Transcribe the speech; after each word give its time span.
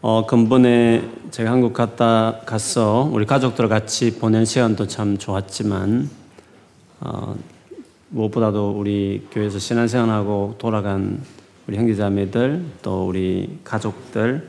어, 0.00 0.26
근본에 0.26 1.02
제가 1.32 1.50
한국 1.50 1.72
갔다 1.72 2.38
갔어 2.46 3.10
우리 3.12 3.26
가족들 3.26 3.68
같이 3.68 4.16
보낸 4.16 4.44
시간도 4.44 4.86
참 4.86 5.18
좋았지만 5.18 6.08
어, 7.00 7.36
무엇보다도 8.10 8.76
우리 8.78 9.26
교회에서 9.32 9.58
신앙생활하고 9.58 10.54
돌아간 10.58 11.20
우리 11.66 11.76
형제자매들 11.78 12.64
또 12.80 13.08
우리 13.08 13.58
가족들 13.64 14.48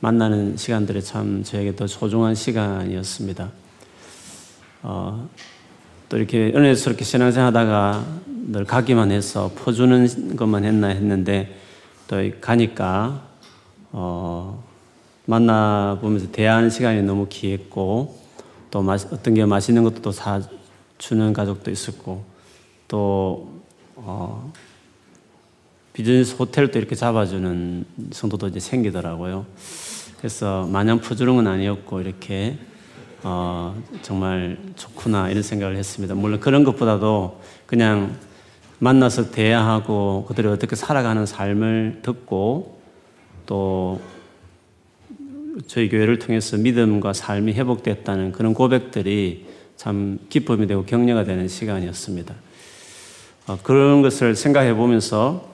만나는 0.00 0.56
시간들이 0.56 1.00
참 1.00 1.44
저에게 1.44 1.76
더 1.76 1.86
소중한 1.86 2.34
시간이었습니다. 2.34 3.50
어, 4.82 5.28
또 6.08 6.16
이렇게 6.16 6.52
은혜스럽게 6.52 7.04
신앙생활하다가 7.04 8.04
늘 8.48 8.64
가기만 8.64 9.12
해서 9.12 9.52
퍼주는 9.54 10.34
것만 10.34 10.64
했나 10.64 10.88
했는데 10.88 11.56
또 12.08 12.16
가니까 12.40 13.22
어, 13.92 14.67
만나보면서 15.28 16.30
대화하는 16.32 16.70
시간이 16.70 17.02
너무 17.02 17.26
귀했고 17.28 18.16
또 18.70 18.80
어떤 18.90 19.34
게 19.34 19.44
맛있는 19.44 19.84
것도 19.84 20.00
또 20.00 20.10
사주는 20.10 21.32
가족도 21.34 21.70
있었고 21.70 22.24
또 22.88 23.50
어, 23.94 24.50
비즈니스 25.92 26.34
호텔도 26.34 26.78
이렇게 26.78 26.94
잡아주는 26.94 27.84
성도도 28.10 28.48
이제 28.48 28.58
생기더라고요. 28.58 29.44
그래서 30.16 30.66
마냥 30.72 30.98
건 31.36 31.46
아니었고 31.46 32.00
이렇게 32.00 32.58
어, 33.22 33.76
정말 34.00 34.56
좋구나 34.76 35.28
이런 35.28 35.42
생각을 35.42 35.76
했습니다. 35.76 36.14
물론 36.14 36.40
그런 36.40 36.64
것보다도 36.64 37.38
그냥 37.66 38.16
만나서 38.78 39.30
대화하고 39.30 40.24
그들이 40.26 40.48
어떻게 40.48 40.74
살아가는 40.74 41.26
삶을 41.26 42.00
듣고 42.02 42.80
또 43.44 44.00
저희 45.66 45.88
교회를 45.88 46.18
통해서 46.18 46.56
믿음과 46.56 47.12
삶이 47.12 47.52
회복됐다는 47.52 48.32
그런 48.32 48.54
고백들이 48.54 49.46
참 49.76 50.18
기쁨이 50.28 50.66
되고 50.66 50.84
격려가 50.84 51.24
되는 51.24 51.48
시간이었습니다. 51.48 52.34
어, 53.46 53.58
그런 53.62 54.02
것을 54.02 54.34
생각해 54.34 54.74
보면서 54.74 55.48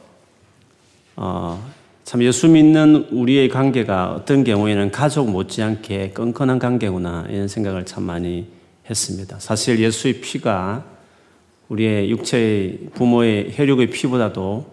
어, 1.16 1.72
참 2.04 2.22
예수 2.22 2.48
믿는 2.48 3.08
우리의 3.10 3.48
관계가 3.48 4.12
어떤 4.12 4.44
경우에는 4.44 4.90
가족 4.90 5.30
못지않게 5.30 6.10
끈끈한 6.10 6.58
관계구나 6.58 7.26
이런 7.30 7.48
생각을 7.48 7.86
참 7.86 8.02
많이 8.02 8.46
했습니다. 8.88 9.38
사실 9.38 9.78
예수의 9.78 10.20
피가 10.20 10.84
우리의 11.68 12.10
육체의 12.10 12.90
부모의 12.94 13.52
혈육의 13.52 13.88
피보다도 13.88 14.66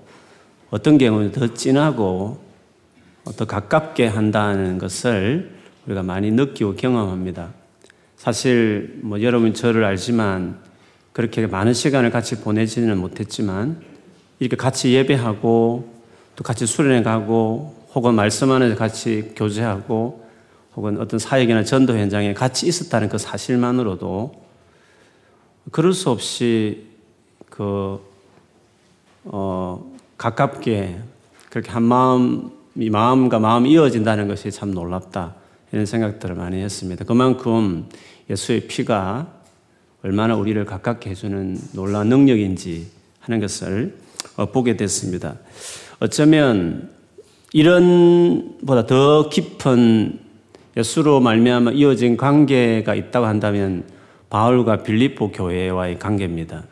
어떤 0.72 0.98
경우는 0.98 1.32
더 1.32 1.54
진하고 1.54 2.51
더 3.38 3.46
가깝게 3.46 4.08
한다는 4.08 4.78
것을 4.78 5.52
우리가 5.86 6.04
많이 6.04 6.32
느끼고 6.32 6.76
경험합니다. 6.76 7.50
사실 8.18 9.00
뭐 9.02 9.22
여러분 9.22 9.54
저를 9.54 9.84
알지만 9.84 10.60
그렇게 11.14 11.48
많은 11.48 11.74
시간을 11.74 12.10
같이 12.12 12.42
보내지는 12.42 12.98
못했지만 12.98 13.82
이렇게 14.40 14.56
같이 14.56 14.94
예배하고 14.94 15.94
또 16.36 16.44
같이 16.44 16.66
수련회 16.66 17.04
가고 17.04 17.76
혹은 17.94 18.16
말씀 18.16 18.52
안에서 18.52 18.76
같이 18.76 19.34
교제하고 19.36 20.26
혹은 20.76 21.00
어떤 21.00 21.20
사역이나 21.20 21.64
전도 21.64 21.98
현장에 21.98 22.34
같이 22.34 22.68
있었다는 22.68 23.10
그 23.10 23.18
사실만으로도 23.18 24.42
그럴 25.72 25.94
수 25.94 26.10
없이 26.10 26.88
그, 27.50 28.00
어, 29.26 29.94
가깝게 30.18 31.00
그렇게 31.50 31.72
한 31.72 31.84
마음 31.84 32.52
이 32.76 32.90
마음과 32.90 33.40
마음이 33.40 33.72
이어진다는 33.72 34.28
것이 34.28 34.52
참 34.52 34.72
놀랍다. 34.72 35.36
이런 35.72 35.86
생각들을 35.86 36.36
많이 36.36 36.62
했습니다. 36.62 37.06
그만큼 37.06 37.86
예수의 38.30 38.68
피가 38.68 39.28
얼마나 40.04 40.36
우리를 40.36 40.64
가깝게 40.66 41.10
해주는 41.12 41.58
놀라운 41.74 42.10
능력인지 42.10 42.88
하는 43.20 43.40
것을 43.40 43.98
어, 44.36 44.48
보게 44.48 44.78
됐습니다. 44.78 45.36
어쩌면 46.00 46.90
이런 47.54 48.58
보다 48.66 48.86
더 48.86 49.30
깊은 49.30 50.20
예수로 50.78 51.20
말미암아 51.20 51.72
이어진 51.72 52.18
관계가 52.18 52.96
있다고 52.96 53.26
한다면 53.26 53.84
바울과 54.30 54.84
빌립보 54.84 55.32
교회와의 55.32 56.00
관계입니다. 56.00 56.64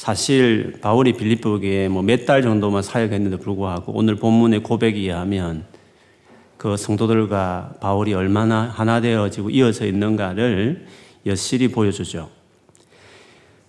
사실 0.00 0.78
바울이 0.80 1.12
빌립보에 1.12 1.88
뭐 1.90 2.02
몇 2.02 2.24
달 2.24 2.40
정도만 2.40 2.82
사역했는데 2.82 3.36
불구하고 3.36 3.92
오늘 3.92 4.16
본문의 4.16 4.62
고백에 4.62 4.96
의하면 4.96 5.66
그 6.56 6.78
성도들과 6.78 7.74
바울이 7.82 8.14
얼마나 8.14 8.62
하나 8.62 9.02
되어지고 9.02 9.50
이어져 9.50 9.84
있는가를 9.84 10.86
여실히 11.26 11.68
보여주죠. 11.68 12.30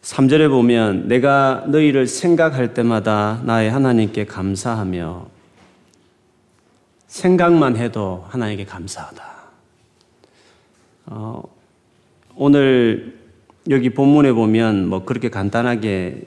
3절에 0.03 0.49
보면 0.49 1.09
내가 1.09 1.65
너희를 1.67 2.07
생각할 2.07 2.73
때마다 2.73 3.41
나의 3.43 3.69
하나님께 3.69 4.25
감사하며 4.25 5.27
생각만 7.07 7.75
해도 7.75 8.25
하나님께 8.29 8.63
감사하다. 8.63 9.23
어, 11.07 11.43
오늘 12.37 13.20
여기 13.69 13.91
본문에 13.91 14.31
보면 14.31 14.87
뭐 14.87 15.05
그렇게 15.05 15.29
간단하게 15.29 16.23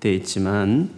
돼 0.00 0.14
있지만 0.14 0.90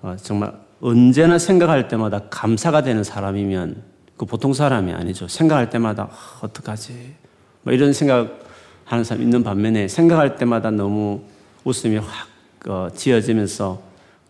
어, 0.00 0.16
정말 0.20 0.52
언제나 0.80 1.38
생각할 1.38 1.88
때마다 1.88 2.22
감사가 2.30 2.82
되는 2.82 3.04
사람이면 3.04 3.82
그 4.16 4.24
보통 4.24 4.54
사람이 4.54 4.92
아니죠. 4.92 5.28
생각할 5.28 5.68
때마다 5.68 6.08
아, 6.10 6.38
어떡하지? 6.42 7.14
뭐 7.62 7.74
이런 7.74 7.92
생각하는 7.92 9.04
사람 9.04 9.22
있는 9.22 9.44
반면에 9.44 9.88
생각할 9.88 10.36
때마다 10.36 10.70
너무 10.70 11.20
웃음이 11.64 11.96
확 11.98 12.28
어, 12.66 12.88
지어지면서 12.94 13.82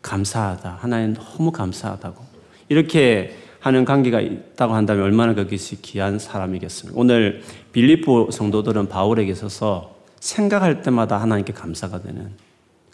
감사하다. 0.02 0.78
하나님 0.80 1.14
너무 1.14 1.52
감사하다고. 1.52 2.24
이렇게 2.68 3.36
하는 3.60 3.84
관계가 3.84 4.20
있다고 4.20 4.74
한다면 4.74 5.04
얼마나 5.04 5.34
그것이 5.34 5.82
귀한 5.82 6.18
사람이겠습니까? 6.18 6.98
오늘 6.98 7.42
빌리포 7.72 8.30
성도들은 8.30 8.88
바울에게 8.88 9.30
있어서 9.32 9.99
생각할 10.20 10.82
때마다 10.82 11.20
하나님께 11.20 11.52
감사가 11.52 12.02
되는 12.02 12.30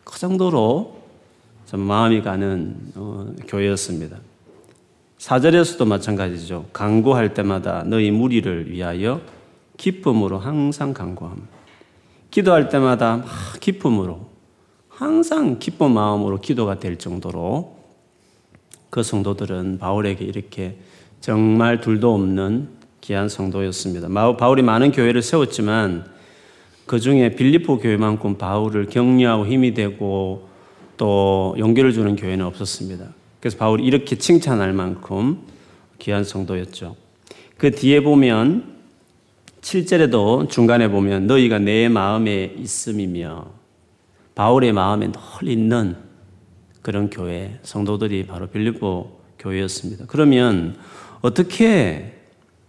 그 0.04 0.18
정도로 0.18 1.02
좀 1.66 1.80
마음이 1.80 2.22
가는 2.22 2.76
어, 2.94 3.32
교회였습니다. 3.48 4.18
사절에서도 5.18 5.84
마찬가지죠. 5.84 6.66
강구할 6.72 7.34
때마다 7.34 7.82
너희 7.84 8.10
무리를 8.10 8.70
위하여 8.70 9.20
기쁨으로 9.76 10.38
항상 10.38 10.94
강구함. 10.94 11.48
기도할 12.30 12.68
때마다 12.68 13.18
막 13.18 13.26
기쁨으로 13.60 14.26
항상 14.88 15.58
기쁜 15.58 15.90
마음으로 15.92 16.40
기도가 16.40 16.78
될 16.78 16.96
정도로 16.96 17.76
그 18.90 19.02
성도들은 19.02 19.78
바울에게 19.78 20.24
이렇게 20.24 20.78
정말 21.20 21.80
둘도 21.80 22.14
없는 22.14 22.68
귀한 23.00 23.28
성도였습니다. 23.28 24.08
바울이 24.36 24.62
많은 24.62 24.92
교회를 24.92 25.22
세웠지만 25.22 26.15
그 26.86 27.00
중에 27.00 27.34
빌리포 27.34 27.78
교회만큼 27.78 28.38
바울을 28.38 28.86
격려하고 28.86 29.46
힘이 29.46 29.74
되고 29.74 30.48
또 30.96 31.54
용기를 31.58 31.92
주는 31.92 32.14
교회는 32.16 32.44
없었습니다. 32.46 33.12
그래서 33.40 33.58
바울이 33.58 33.84
이렇게 33.84 34.16
칭찬할 34.16 34.72
만큼 34.72 35.40
귀한 35.98 36.24
성도였죠. 36.24 36.96
그 37.58 37.72
뒤에 37.72 38.02
보면 38.02 38.76
7절에도 39.60 40.48
중간에 40.48 40.88
보면 40.88 41.26
너희가 41.26 41.58
내 41.58 41.88
마음에 41.88 42.54
있음이며 42.56 43.46
바울의 44.36 44.72
마음에 44.72 45.10
늘 45.10 45.48
있는 45.48 45.96
그런 46.82 47.10
교회 47.10 47.58
성도들이 47.62 48.26
바로 48.26 48.46
빌립보 48.46 49.10
교회였습니다. 49.40 50.04
그러면 50.06 50.76
어떻게 51.20 52.12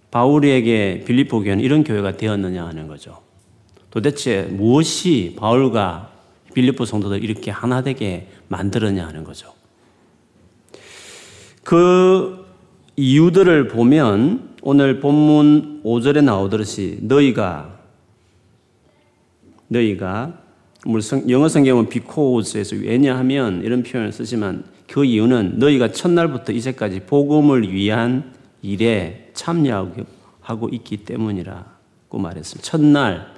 바울에게 0.09 1.03
빌립보 1.05 1.41
교회는 1.41 1.63
이런 1.63 1.83
교회가 1.83 2.17
되었느냐 2.17 2.65
하는 2.65 2.87
거죠. 2.87 3.26
도대체 3.91 4.43
무엇이 4.43 5.35
바울과 5.37 6.11
빌립보 6.53 6.85
성도들 6.85 7.23
이렇게 7.23 7.51
하나 7.51 7.81
되게 7.81 8.27
만들었냐 8.47 9.05
하는 9.05 9.23
거죠. 9.23 9.53
그 11.63 12.45
이유들을 12.95 13.67
보면 13.67 14.55
오늘 14.61 14.99
본문 14.99 15.83
5절에 15.83 16.23
나오듯이 16.23 16.99
너희가 17.01 17.77
너희가 19.67 20.41
영어 21.29 21.47
성경은 21.47 21.89
비코즈에서 21.89 22.77
왜냐하면 22.77 23.61
이런 23.63 23.83
표현을 23.83 24.11
쓰지만 24.11 24.63
그 24.89 25.03
이유는 25.03 25.59
너희가 25.59 25.91
첫날부터 25.91 26.53
이제까지 26.53 27.01
복음을 27.01 27.71
위한 27.71 28.33
일에 28.61 29.29
참여하고 29.33 30.69
있기 30.71 30.97
때문이라고 30.97 32.17
말했습니다. 32.17 32.65
첫날 32.65 33.36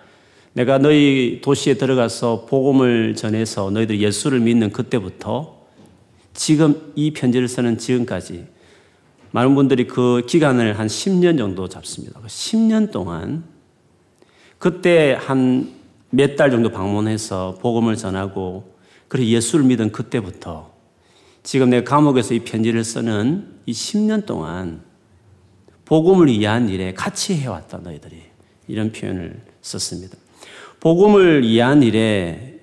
내가 0.54 0.78
너희 0.78 1.42
도시에 1.42 1.76
들어가서 1.76 2.46
복음을 2.48 3.16
전해서 3.16 3.70
너희들 3.70 4.02
예수를 4.02 4.40
믿는 4.40 4.72
그때부터 4.72 5.60
지금 6.34 6.92
이 6.96 7.12
편지를 7.12 7.48
쓰는 7.48 7.78
지금까지 7.78 8.46
많은 9.32 9.56
분들이 9.56 9.86
그 9.86 10.24
기간을 10.28 10.80
한 10.80 10.88
10년 10.88 11.38
정도 11.38 11.68
잡습니다. 11.68 12.20
10년 12.20 12.88
그 12.88 12.92
동안 12.92 13.44
그때 14.58 15.18
한 15.20 15.80
몇 16.12 16.36
달 16.36 16.50
정도 16.50 16.70
방문해서 16.70 17.58
복음을 17.62 17.96
전하고 17.96 18.76
그래 19.08 19.26
예수를 19.26 19.66
믿은 19.66 19.92
그때부터 19.92 20.72
지금 21.44 21.70
내가 21.70 21.90
감옥에서 21.90 22.34
이 22.34 22.40
편지를 22.40 22.84
쓰는 22.84 23.48
이 23.66 23.72
10년 23.72 24.26
동안 24.26 24.82
복음을 25.86 26.28
위한 26.28 26.70
일에 26.70 26.94
같이 26.94 27.36
해왔다 27.36 27.80
너희들이 27.80 28.22
이런 28.68 28.92
표현을 28.92 29.42
썼습니다. 29.62 30.18
복음을 30.80 31.44
위한 31.44 31.84
일에 31.84 32.60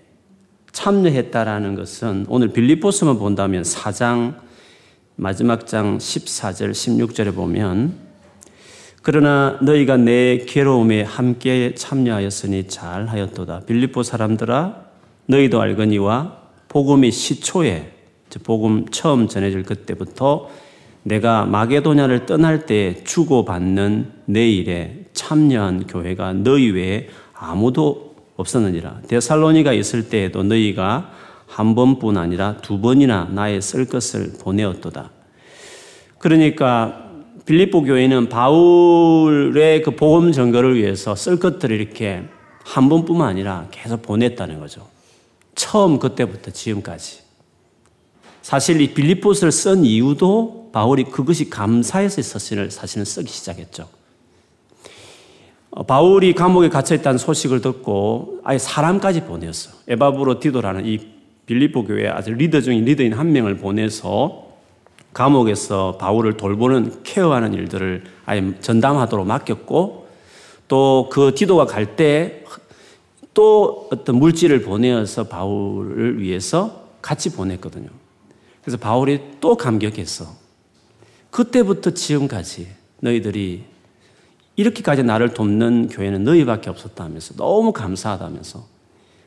참여했다라는 0.72 1.74
것은 1.74 2.24
오늘 2.30 2.48
빌립보스만 2.48 3.18
본다면 3.18 3.62
4장 3.62 4.36
마지막 5.16 5.66
장 5.66 5.98
14절 5.98 6.70
16절에 6.70 7.34
보면 7.34 7.94
그러나 9.02 9.58
너희가 9.60 9.98
내 9.98 10.38
괴로움에 10.38 11.02
함께 11.02 11.74
참여하였으니 11.74 12.68
잘하였도다. 12.68 13.60
빌립보 13.66 14.02
사람들아 14.02 14.86
너희도 15.26 15.60
알거니와 15.60 16.38
복음이 16.68 17.10
시초에 17.10 17.92
복음 18.44 18.86
처음 18.88 19.28
전해질 19.28 19.62
그때부터 19.62 20.48
내가 21.02 21.44
마게도냐를 21.44 22.26
떠날 22.26 22.66
때 22.66 23.04
주고받는 23.04 24.10
내 24.24 24.50
일에 24.50 25.04
참여한 25.12 25.86
교회가 25.86 26.32
너희 26.32 26.70
외에 26.70 27.08
아무도 27.32 28.05
없었느니라. 28.36 29.00
데살로니가 29.08 29.72
있을 29.72 30.08
때에도 30.08 30.42
너희가 30.42 31.10
한 31.46 31.74
번뿐 31.74 32.16
아니라 32.16 32.56
두 32.58 32.80
번이나 32.80 33.28
나의 33.32 33.62
쓸 33.62 33.86
것을 33.86 34.34
보내었도다. 34.40 35.10
그러니까 36.18 37.06
빌립보 37.46 37.82
교회는 37.82 38.28
바울의 38.28 39.82
그 39.82 39.92
복음 39.92 40.32
전거를 40.32 40.76
위해서 40.76 41.14
쓸 41.14 41.38
것들을 41.38 41.80
이렇게 41.80 42.24
한 42.64 42.88
번뿐만 42.88 43.28
아니라 43.28 43.68
계속 43.70 44.02
보냈다는 44.02 44.58
거죠. 44.58 44.88
처음 45.54 45.98
그때부터 45.98 46.50
지금까지. 46.50 47.20
사실 48.42 48.80
이 48.80 48.92
빌립보스를 48.92 49.52
쓴 49.52 49.84
이유도 49.84 50.70
바울이 50.72 51.04
그것이 51.04 51.48
감사해서 51.48 52.20
사실을 52.22 52.70
사실은 52.70 53.04
쓰기 53.04 53.30
시작했죠. 53.30 53.88
어, 55.76 55.82
바울이 55.82 56.32
감옥에 56.32 56.70
갇혀 56.70 56.94
있다는 56.94 57.18
소식을 57.18 57.60
듣고 57.60 58.40
아예 58.44 58.56
사람까지 58.56 59.24
보냈어. 59.24 59.72
에바브로 59.86 60.40
디도라는 60.40 60.86
이 60.86 60.98
빌립보 61.44 61.84
교회 61.84 62.08
아주 62.08 62.32
리더 62.32 62.62
중인 62.62 62.86
리더인 62.86 63.12
한 63.12 63.30
명을 63.30 63.58
보내서 63.58 64.46
감옥에서 65.12 65.98
바울을 65.98 66.38
돌보는 66.38 67.02
케어하는 67.02 67.52
일들을 67.52 68.04
아예 68.24 68.54
전담하도록 68.60 69.26
맡겼고 69.26 70.06
또 70.68 71.08
그 71.12 71.34
디도가 71.34 71.66
갈 71.66 71.94
때 71.96 72.44
또 73.34 73.86
어떤 73.92 74.16
물질을 74.16 74.62
보내어서 74.62 75.24
바울을 75.24 76.22
위해서 76.22 76.88
같이 77.02 77.30
보냈거든요. 77.34 77.90
그래서 78.62 78.78
바울이 78.78 79.20
또 79.42 79.58
감격했어. 79.58 80.34
그때부터 81.30 81.90
지금까지 81.90 82.66
너희들이 83.00 83.64
이렇게까지 84.56 85.02
나를 85.02 85.34
돕는 85.34 85.88
교회는 85.88 86.24
너희밖에 86.24 86.70
없었다면서 86.70 87.34
너무 87.34 87.72
감사하다면서 87.72 88.64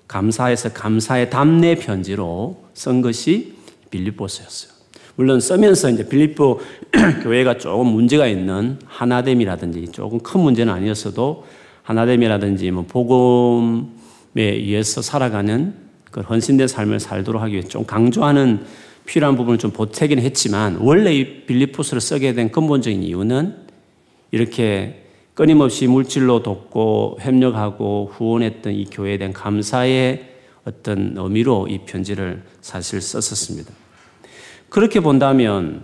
감사해서 0.07 0.73
감사의 0.73 1.29
답례 1.29 1.75
편지로 1.75 2.63
쓴 2.73 3.01
것이 3.01 3.53
빌립보스였어요. 3.91 4.79
물론 5.15 5.39
쓰면서 5.39 5.89
이제 5.89 6.07
빌립보 6.07 6.59
교회가 7.23 7.57
조금 7.57 7.87
문제가 7.87 8.25
있는 8.25 8.79
하나됨이라든지 8.85 9.91
조금 9.91 10.19
큰 10.19 10.41
문제는 10.41 10.73
아니었어도 10.73 11.45
하나됨이라든지 11.83 12.71
뭐 12.71 12.85
복음에 12.87 13.83
의해서 14.37 15.01
살아가는 15.01 15.73
그 16.09 16.21
헌신된 16.21 16.67
삶을 16.67 16.99
살도록 16.99 17.41
하기 17.43 17.53
위해 17.53 17.63
좀 17.63 17.85
강조하는 17.85 18.61
필요한 19.05 19.35
부분을 19.35 19.59
좀 19.59 19.71
보태긴 19.71 20.19
했지만 20.19 20.77
원래 20.81 21.13
이 21.13 21.45
빌립보스를 21.45 22.01
쓰게 22.01 22.33
된 22.33 22.51
근본적인 22.51 23.03
이유는 23.03 23.55
이렇게 24.31 24.98
끊임없이 25.39 25.87
물질로 25.87 26.43
돕고 26.43 27.19
협력하고 27.21 28.11
후원했던 28.11 28.73
이 28.73 28.83
교회에 28.91 29.17
대한 29.17 29.31
감사의 29.31 30.27
어떤 30.65 31.13
의미로 31.15 31.65
이 31.69 31.77
편지를 31.85 32.43
사실 32.59 32.99
썼었습니다. 32.99 33.71
그렇게 34.67 34.99
본다면 34.99 35.83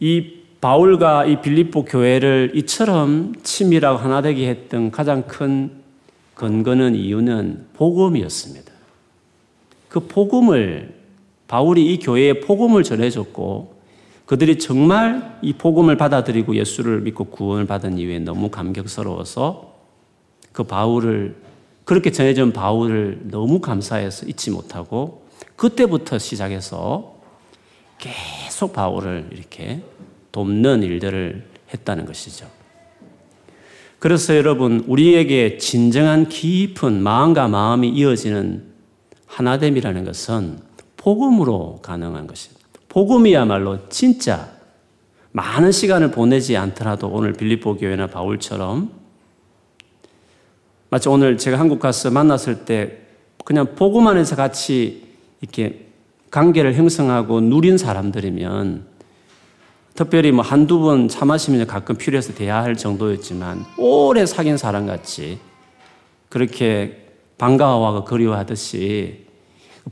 이 0.00 0.32
바울과 0.60 1.26
이 1.26 1.40
빌립보 1.40 1.84
교회를 1.84 2.50
이처럼 2.56 3.34
치밀하고 3.44 3.98
하나 3.98 4.20
되게 4.20 4.48
했던 4.48 4.90
가장 4.90 5.28
큰 5.28 5.70
근거는 6.34 6.96
이유는 6.96 7.66
복음이었습니다. 7.74 8.72
그 9.90 10.00
복음을 10.00 10.92
바울이 11.46 11.94
이 11.94 12.00
교회에 12.00 12.40
복음을 12.40 12.82
전해줬고 12.82 13.76
그들이 14.26 14.58
정말 14.58 15.38
이 15.42 15.52
복음을 15.52 15.96
받아들이고 15.96 16.56
예수를 16.56 17.00
믿고 17.00 17.24
구원을 17.24 17.66
받은 17.66 17.98
이후에 17.98 18.18
너무 18.20 18.50
감격스러워서 18.50 19.74
그 20.52 20.64
바울을 20.64 21.36
그렇게 21.84 22.12
전해준 22.12 22.52
바울을 22.52 23.22
너무 23.24 23.60
감사해서 23.60 24.26
잊지 24.26 24.50
못하고 24.50 25.26
그때부터 25.56 26.18
시작해서 26.18 27.16
계속 27.98 28.72
바울을 28.72 29.30
이렇게 29.32 29.82
돕는 30.32 30.82
일들을 30.82 31.46
했다는 31.72 32.06
것이죠. 32.06 32.46
그래서 33.98 34.36
여러분, 34.36 34.84
우리에게 34.88 35.58
진정한 35.58 36.28
깊은 36.28 37.02
마음과 37.02 37.46
마음이 37.46 37.88
이어지는 37.90 38.64
하나됨이라는 39.26 40.04
것은 40.04 40.58
복음으로 40.96 41.78
가능한 41.82 42.26
것입니다. 42.26 42.61
복음이야말로 42.92 43.88
진짜 43.88 44.50
많은 45.32 45.72
시간을 45.72 46.10
보내지 46.10 46.58
않더라도 46.58 47.08
오늘 47.08 47.32
빌립보 47.32 47.78
교회나 47.78 48.06
바울처럼 48.06 48.90
마치 50.90 51.08
오늘 51.08 51.38
제가 51.38 51.58
한국 51.58 51.80
가서 51.80 52.10
만났을 52.10 52.66
때 52.66 52.98
그냥 53.46 53.74
복음 53.76 54.08
안에서 54.08 54.36
같이 54.36 55.08
이렇게 55.40 55.86
관계를 56.30 56.74
형성하고 56.74 57.40
누린 57.40 57.78
사람들이면 57.78 58.84
특별히 59.94 60.30
뭐 60.30 60.44
한두 60.44 60.80
번 60.80 61.08
차 61.08 61.24
마시면 61.24 61.66
가끔 61.66 61.96
필요해서 61.96 62.34
대화할 62.34 62.76
정도였지만 62.76 63.64
오래 63.78 64.26
사귄 64.26 64.58
사람 64.58 64.86
같이 64.86 65.38
그렇게 66.28 67.08
반가워하고 67.38 68.04
그리워하듯이 68.04 69.21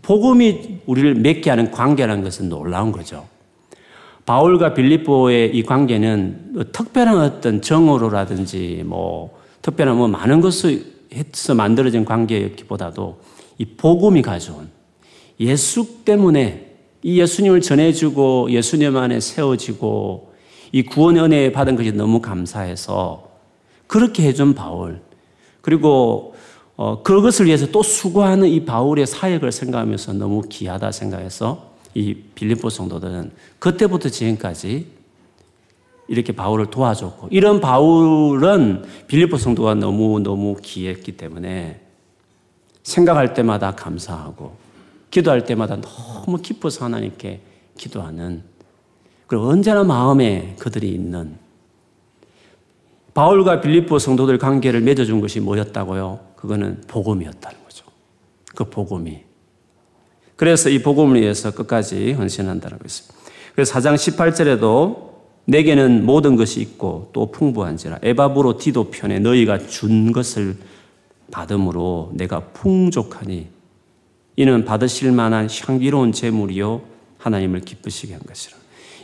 복음이 0.02 0.80
우리를 0.86 1.14
맺게 1.16 1.50
하는 1.50 1.70
관계라는 1.70 2.22
것은 2.22 2.48
놀라운 2.48 2.92
거죠. 2.92 3.26
바울과 4.26 4.74
빌립보의 4.74 5.56
이 5.56 5.62
관계는 5.62 6.68
특별한 6.72 7.18
어떤 7.18 7.60
정으로라든지 7.60 8.82
뭐 8.86 9.36
특별한 9.62 9.96
뭐 9.96 10.08
많은 10.08 10.40
것을 10.40 10.84
해서 11.12 11.54
만들어진 11.54 12.04
관계였기보다도 12.04 13.18
이 13.58 13.64
복음이 13.64 14.22
가져온 14.22 14.68
예수 15.40 16.04
때문에 16.04 16.70
이 17.02 17.20
예수님을 17.20 17.60
전해주고 17.60 18.50
예수님 18.50 18.96
안에 18.96 19.20
세워지고 19.20 20.32
이 20.72 20.82
구원의 20.82 21.22
은혜 21.22 21.52
받은 21.52 21.74
것이 21.76 21.92
너무 21.92 22.20
감사해서 22.20 23.28
그렇게 23.86 24.22
해준 24.22 24.54
바울 24.54 25.00
그리고 25.62 26.34
어, 26.82 27.02
그것을 27.02 27.44
위해서 27.44 27.66
또 27.66 27.82
수고하는 27.82 28.48
이 28.48 28.64
바울의 28.64 29.06
사역을 29.06 29.52
생각하면서 29.52 30.14
너무 30.14 30.40
귀하다 30.48 30.92
생각해서 30.92 31.72
이 31.92 32.14
빌립보 32.34 32.70
성도들은 32.70 33.32
그때부터 33.58 34.08
지금까지 34.08 34.86
이렇게 36.08 36.32
바울을 36.32 36.70
도와줬고 36.70 37.28
이런 37.32 37.60
바울은 37.60 38.86
빌립보 39.08 39.36
성도가 39.36 39.74
너무 39.74 40.20
너무 40.20 40.56
귀했기 40.62 41.18
때문에 41.18 41.82
생각할 42.82 43.34
때마다 43.34 43.72
감사하고 43.72 44.56
기도할 45.10 45.44
때마다 45.44 45.76
너무 45.82 46.38
기뻐서 46.38 46.86
하나님께 46.86 47.42
기도하는 47.76 48.42
그리고 49.26 49.48
언제나 49.48 49.84
마음에 49.84 50.56
그들이 50.58 50.88
있는 50.88 51.36
바울과 53.12 53.60
빌립보 53.60 53.98
성도들 53.98 54.38
관계를 54.38 54.80
맺어준 54.80 55.20
것이 55.20 55.40
뭐였다고요? 55.40 56.29
그거는 56.40 56.82
복음이었다는 56.86 57.58
거죠. 57.64 57.84
그 58.54 58.64
복음이. 58.64 59.20
그래서 60.36 60.70
이 60.70 60.82
복음을 60.82 61.20
위해서 61.20 61.50
끝까지 61.50 62.12
헌신한다는 62.12 62.78
것입니다. 62.78 63.14
그래서 63.54 63.74
4장 63.74 63.94
18절에도 63.94 65.10
내게는 65.44 66.06
모든 66.06 66.36
것이 66.36 66.60
있고 66.60 67.10
또 67.12 67.30
풍부한지라 67.30 67.98
에바브로 68.02 68.56
디도 68.56 68.90
편에 68.90 69.18
너희가 69.18 69.58
준 69.58 70.12
것을 70.12 70.56
받음으로 71.30 72.12
내가 72.14 72.40
풍족하니 72.40 73.48
이는 74.36 74.64
받으실 74.64 75.12
만한 75.12 75.48
향기로운 75.50 76.12
제물이요 76.12 76.82
하나님을 77.18 77.60
기쁘시게 77.60 78.14
한 78.14 78.22
것이라. 78.22 78.56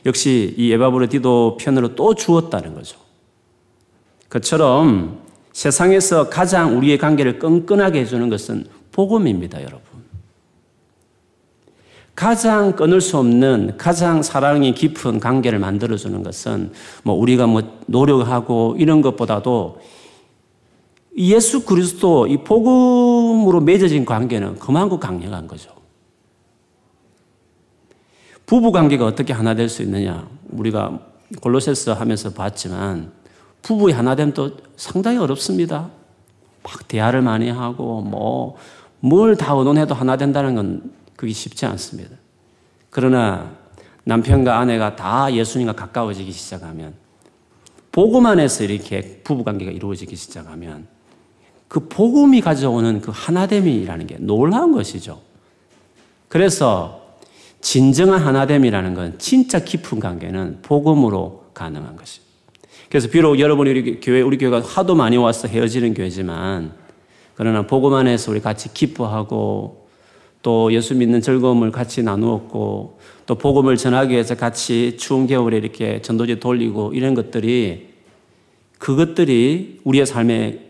역시 0.06 0.54
이 0.56 0.72
에바브르디도 0.72 1.58
편으로 1.60 1.94
또 1.94 2.14
주었다는 2.14 2.74
거죠. 2.74 2.96
그처럼 4.28 5.25
세상에서 5.56 6.28
가장 6.28 6.76
우리의 6.76 6.98
관계를 6.98 7.38
끈끈하게 7.38 8.00
해주는 8.00 8.28
것은 8.28 8.66
복음입니다, 8.92 9.58
여러분. 9.62 9.80
가장 12.14 12.76
끊을 12.76 13.00
수 13.00 13.16
없는 13.16 13.78
가장 13.78 14.22
사랑이 14.22 14.74
깊은 14.74 15.18
관계를 15.18 15.58
만들어주는 15.58 16.22
것은 16.22 16.72
뭐 17.04 17.14
우리가 17.14 17.46
뭐 17.46 17.62
노력하고 17.86 18.76
이런 18.78 19.00
것보다도 19.00 19.80
예수 21.16 21.64
그리스도 21.64 22.26
이 22.26 22.36
복음으로 22.36 23.60
맺어진 23.62 24.04
관계는 24.04 24.56
그만큼 24.58 25.00
강력한 25.00 25.46
거죠. 25.46 25.70
부부 28.44 28.72
관계가 28.72 29.06
어떻게 29.06 29.32
하나 29.32 29.54
될 29.54 29.70
수 29.70 29.80
있느냐? 29.80 30.28
우리가 30.50 31.00
골로새서 31.40 31.94
하면서 31.94 32.30
봤지만 32.34 33.10
부부의 33.66 33.94
하나됨 33.94 34.32
도 34.32 34.52
상당히 34.76 35.18
어렵습니다. 35.18 35.90
막 36.62 36.88
대화를 36.88 37.20
많이 37.22 37.50
하고 37.50 38.00
뭐 38.00 38.56
뭘 39.02 39.36
다 39.36 39.54
의논해도 39.54 39.94
하나 39.94 40.16
된다는 40.16 40.54
건 40.54 40.92
그게 41.16 41.32
쉽지 41.32 41.66
않습니다. 41.66 42.16
그러나 42.90 43.52
남편과 44.04 44.58
아내가 44.58 44.96
다 44.96 45.32
예수님과 45.32 45.72
가까워지기 45.72 46.32
시작하면 46.32 46.94
복음 47.92 48.26
안에서 48.26 48.64
이렇게 48.64 49.20
부부 49.24 49.44
관계가 49.44 49.70
이루어지기 49.70 50.16
시작하면 50.16 50.86
그 51.68 51.88
복음이 51.88 52.40
가져오는 52.40 53.00
그 53.00 53.10
하나됨이라는 53.14 54.06
게 54.06 54.16
놀라운 54.20 54.72
것이죠. 54.72 55.20
그래서 56.28 57.02
진정한 57.60 58.20
하나됨이라는 58.20 58.94
건 58.94 59.18
진짜 59.18 59.58
깊은 59.58 59.98
관계는 59.98 60.60
복음으로 60.62 61.46
가능한 61.54 61.96
것입니다. 61.96 62.25
그래서 62.88 63.08
비록 63.08 63.38
여러분이 63.38 63.70
우리 63.70 64.00
교회, 64.00 64.20
우리 64.20 64.38
교회가 64.38 64.60
하도 64.60 64.94
많이 64.94 65.16
와서 65.16 65.48
헤어지는 65.48 65.94
교회지만 65.94 66.72
그러나 67.34 67.66
복음 67.66 67.94
안에서 67.94 68.30
우리 68.30 68.40
같이 68.40 68.72
기뻐하고 68.72 69.88
또 70.42 70.72
예수 70.72 70.94
믿는 70.94 71.20
즐거움을 71.20 71.72
같이 71.72 72.02
나누었고 72.02 72.98
또 73.26 73.34
복음을 73.34 73.76
전하기 73.76 74.12
위해서 74.12 74.34
같이 74.36 74.96
추운 74.96 75.26
겨울에 75.26 75.56
이렇게 75.56 76.00
전도지 76.00 76.38
돌리고 76.38 76.92
이런 76.94 77.14
것들이 77.14 77.88
그것들이 78.78 79.80
우리의 79.84 80.06
삶에 80.06 80.60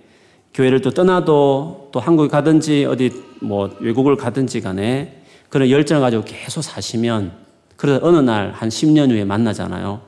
교회를 0.54 0.80
또 0.80 0.90
떠나도 0.90 1.90
또 1.92 2.00
한국에 2.00 2.28
가든지 2.28 2.87
어디 2.87 3.11
뭐 3.42 3.76
외국을 3.80 4.16
가든지 4.16 4.62
간에 4.62 5.23
그런 5.50 5.68
열정을 5.68 6.00
가지고 6.00 6.25
계속 6.25 6.62
사시면 6.62 7.32
그래서 7.76 8.00
어느 8.02 8.16
날 8.16 8.52
한 8.54 8.70
10년 8.70 9.11
후에 9.11 9.25
만나잖아요. 9.25 10.00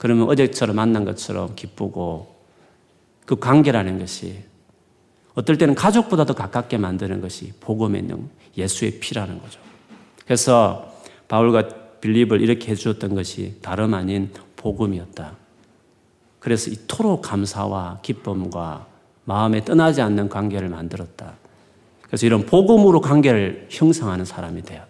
그러면 0.00 0.30
어제처럼 0.30 0.76
만난 0.76 1.04
것처럼 1.04 1.54
기쁘고 1.54 2.34
그 3.26 3.36
관계라는 3.36 3.98
것이 3.98 4.38
어떨 5.34 5.58
때는 5.58 5.74
가족보다 5.74 6.24
도 6.24 6.32
가깝게 6.32 6.78
만드는 6.78 7.20
것이 7.20 7.52
복음의 7.60 8.04
능, 8.04 8.30
예수의 8.56 8.92
피라는 8.92 9.38
거죠. 9.42 9.60
그래서 10.24 10.90
바울과 11.28 11.68
빌립을 12.00 12.40
이렇게 12.40 12.70
해주었던 12.70 13.14
것이 13.14 13.58
다름 13.60 13.92
아닌 13.92 14.32
복음이었다. 14.56 15.36
그래서 16.38 16.70
이토록 16.70 17.20
감사와 17.20 17.98
기쁨과 18.00 18.86
마음에 19.26 19.62
떠나지 19.62 20.00
않는 20.00 20.30
관계를 20.30 20.70
만들었다. 20.70 21.34
그래서 22.00 22.24
이런 22.24 22.46
복음으로 22.46 23.02
관계를 23.02 23.66
형성하는 23.68 24.24
사람이 24.24 24.62
돼. 24.62 24.82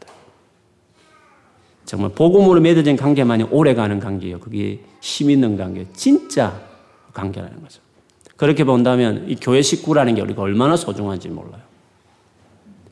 정말 1.91 2.13
복음으로 2.13 2.61
맺어진 2.61 2.95
관계만이 2.95 3.47
오래가는 3.51 3.99
관계예요. 3.99 4.39
그게 4.39 4.79
힘 5.01 5.29
있는 5.29 5.57
관계, 5.57 5.89
진짜 5.93 6.61
관계라는 7.13 7.61
거죠. 7.61 7.81
그렇게 8.37 8.63
본다면 8.63 9.25
이 9.27 9.35
교회 9.35 9.61
식구라는 9.61 10.15
게 10.15 10.23
우리가 10.23 10.41
얼마나 10.41 10.77
소중한지 10.77 11.31
몰라요. 11.31 11.63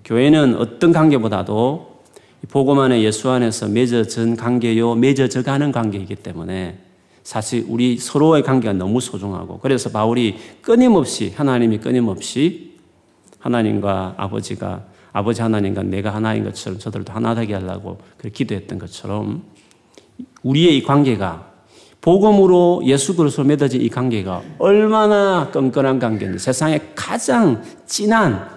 교회는 0.05 0.57
어떤 0.57 0.91
관계보다도 0.91 2.01
복음 2.49 2.81
안에 2.81 3.01
예수 3.05 3.31
안에서 3.31 3.69
맺어진 3.69 4.37
관계요, 4.37 4.97
맺어져 4.97 5.45
가는 5.45 5.71
관계이기 5.71 6.17
때문에 6.17 6.81
사실 7.23 7.67
우리 7.69 7.99
서로의 7.99 8.43
관계가 8.43 8.73
너무 8.73 9.01
소중하고 9.01 9.61
그래서 9.61 9.91
바울이 9.91 10.39
끊임없이 10.61 11.33
하나님이 11.37 11.79
끊임없이 11.79 12.73
하나님과 13.39 14.15
아버지가 14.17 14.87
아버지 15.19 15.43
하나님과 15.43 15.83
내가 15.83 16.15
하나인 16.15 16.45
것처럼 16.45 16.79
저들도 16.79 17.13
하나 17.13 17.35
되게 17.35 17.55
하려고 17.55 17.99
그렇게 18.17 18.45
기도했던 18.45 18.79
것처럼 18.79 19.43
우리의 20.45 20.77
이 20.79 20.83
관계가 20.85 21.51
복음으로 22.01 22.83
예수 22.85 23.17
그리스도 23.17 23.43
맺어진 23.43 23.81
이 23.83 23.89
관계가 23.89 24.43
얼마나 24.59 25.51
끈끈한 25.51 25.99
관계인지 25.99 26.39
세상에 26.39 26.93
가장 26.95 27.65
진한 27.85 28.49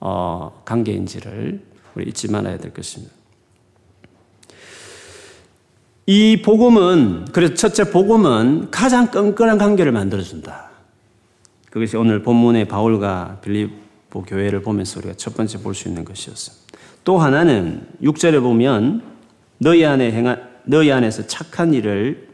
어, 0.00 0.62
관계인지를 0.64 1.62
우리 1.94 2.08
잊지 2.08 2.28
말아야 2.28 2.58
될 2.58 2.74
것입니다. 2.74 3.14
이 6.06 6.42
복음은 6.44 7.26
그래서 7.26 7.54
첫째 7.54 7.88
복음은 7.92 8.72
가장 8.72 9.12
끈끈한 9.12 9.58
관계를 9.58 9.92
만들어 9.92 10.22
준다. 10.22 10.70
그것이 11.70 11.96
오늘 11.96 12.24
본문의 12.24 12.66
바울과 12.66 13.38
빌립보 13.42 13.87
교회를 14.10 14.62
보면서 14.62 14.98
우리가 15.00 15.14
첫 15.14 15.36
번째 15.36 15.58
볼 15.60 15.74
수 15.74 15.88
있는 15.88 16.04
것이었습니다. 16.04 16.64
또 17.04 17.18
하나는 17.18 17.86
6절에 18.02 18.40
보면 18.40 19.02
너희 19.58 19.84
안에 19.84 20.12
행한 20.12 20.48
너희 20.64 20.92
안에서 20.92 21.26
착한 21.26 21.72
일을 21.72 22.28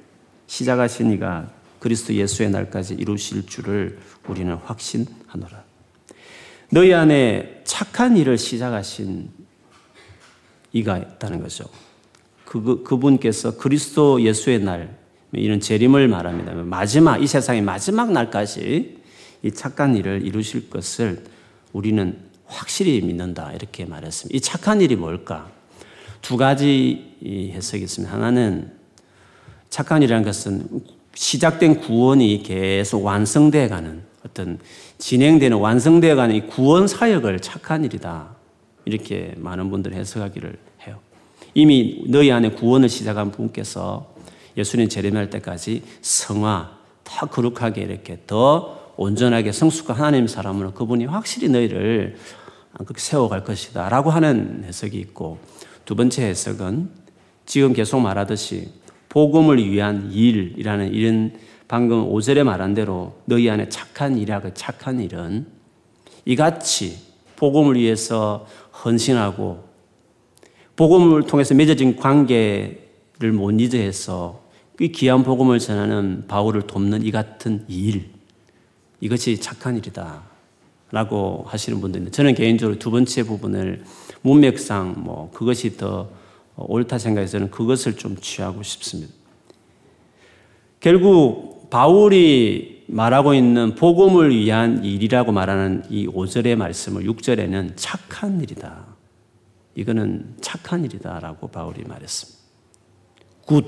시작하신 0.46 1.12
이가 1.12 1.50
그리스도 1.78 2.14
예수의 2.14 2.50
날까지 2.50 2.94
이루실 2.94 3.46
줄을 3.46 3.98
우리는 4.26 4.54
확신하노라. 4.54 5.64
너희 6.70 6.92
안에 6.92 7.62
착한 7.64 8.16
일을 8.16 8.38
시작하신 8.38 9.30
이가 10.72 10.98
있다는 10.98 11.40
거죠. 11.42 11.64
그, 12.44 12.82
그분께서 12.82 13.56
그리스도 13.56 14.22
예수의 14.22 14.60
날, 14.60 14.96
이런 15.32 15.60
재림을 15.60 16.08
말합니다. 16.08 16.52
마지막, 16.54 17.22
이 17.22 17.26
세상의 17.26 17.62
마지막 17.62 18.12
날까지 18.12 18.98
이 19.42 19.50
착한 19.52 19.96
일을 19.96 20.24
이루실 20.24 20.70
것을 20.70 21.24
우리는 21.74 22.16
확실히 22.46 23.02
믿는다. 23.02 23.52
이렇게 23.52 23.84
말했습니다. 23.84 24.34
이 24.34 24.40
착한 24.40 24.80
일이 24.80 24.96
뭘까? 24.96 25.50
두 26.22 26.38
가지 26.38 27.16
해석이 27.22 27.82
있습니다. 27.82 28.14
하나는 28.14 28.72
착한 29.68 30.02
일이라는 30.02 30.24
것은 30.24 30.66
시작된 31.14 31.80
구원이 31.80 32.42
계속 32.44 33.04
완성되어 33.04 33.68
가는 33.68 34.02
어떤 34.24 34.58
진행되는 34.98 35.58
완성되어 35.58 36.16
가는 36.16 36.34
이 36.34 36.46
구원 36.46 36.88
사역을 36.88 37.40
착한 37.40 37.84
일이다. 37.84 38.34
이렇게 38.86 39.34
많은 39.36 39.70
분들이 39.70 39.96
해석하기를 39.96 40.58
이미 41.56 42.04
너희 42.08 42.32
안에 42.32 42.50
구원을 42.50 42.88
시작한 42.88 43.30
분께서 43.30 44.12
예수님 44.56 44.88
재림할 44.88 45.30
때까지 45.30 45.82
성화, 46.02 46.76
더 47.04 47.26
거룩하게 47.26 47.82
이렇게 47.82 48.18
더 48.26 48.83
온전하게 48.96 49.52
성숙한 49.52 49.96
하나님 49.96 50.26
사람으로 50.26 50.72
그분이 50.72 51.06
확실히 51.06 51.48
너희를 51.48 52.16
그렇게 52.78 53.00
세워갈 53.00 53.44
것이다. 53.44 53.88
라고 53.88 54.10
하는 54.10 54.64
해석이 54.64 54.98
있고 54.98 55.38
두 55.84 55.94
번째 55.94 56.24
해석은 56.24 56.90
지금 57.46 57.72
계속 57.72 58.00
말하듯이 58.00 58.68
복음을 59.08 59.58
위한 59.64 60.10
일이라는 60.12 60.92
이런 60.92 61.32
방금 61.68 62.10
5절에 62.10 62.42
말한 62.42 62.74
대로 62.74 63.20
너희 63.26 63.48
안에 63.48 63.68
착한 63.68 64.16
일이라 64.16 64.40
그 64.40 64.54
착한 64.54 65.00
일은 65.00 65.46
이같이 66.24 66.98
복음을 67.36 67.76
위해서 67.76 68.46
헌신하고 68.84 69.64
복음을 70.76 71.22
통해서 71.24 71.54
맺어진 71.54 71.96
관계를 71.96 73.32
못 73.32 73.52
잊어해서 73.52 74.42
이 74.80 74.88
귀한 74.88 75.22
복음을 75.22 75.60
전하는 75.60 76.24
바울을 76.26 76.62
돕는 76.62 77.04
이 77.04 77.12
같은 77.12 77.64
일, 77.68 78.10
이것이 79.04 79.38
착한 79.38 79.76
일이다. 79.76 80.22
라고 80.90 81.44
하시는 81.46 81.78
분들인데, 81.78 82.10
저는 82.10 82.34
개인적으로 82.34 82.78
두 82.78 82.90
번째 82.90 83.22
부분을 83.24 83.84
문맥상 84.22 84.94
뭐 84.96 85.30
그것이 85.32 85.76
더 85.76 86.08
옳다 86.56 86.96
생각해서는 86.98 87.50
그것을 87.50 87.96
좀 87.96 88.16
취하고 88.16 88.62
싶습니다. 88.62 89.12
결국 90.80 91.68
바울이 91.68 92.84
말하고 92.86 93.34
있는 93.34 93.74
복음을 93.74 94.34
위한 94.34 94.82
일이라고 94.82 95.32
말하는 95.32 95.82
이 95.90 96.06
5절의 96.06 96.56
말씀을 96.56 97.04
6절에는 97.04 97.72
착한 97.76 98.40
일이다. 98.40 98.86
이거는 99.74 100.36
착한 100.40 100.82
일이다라고 100.82 101.48
바울이 101.48 101.82
말했습니다. 101.82 102.40
good, 103.44 103.66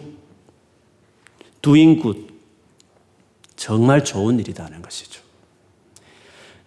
doing 1.60 2.00
good. 2.00 2.26
정말 3.56 4.02
좋은 4.02 4.38
일이다는 4.38 4.80
것이죠. 4.80 5.25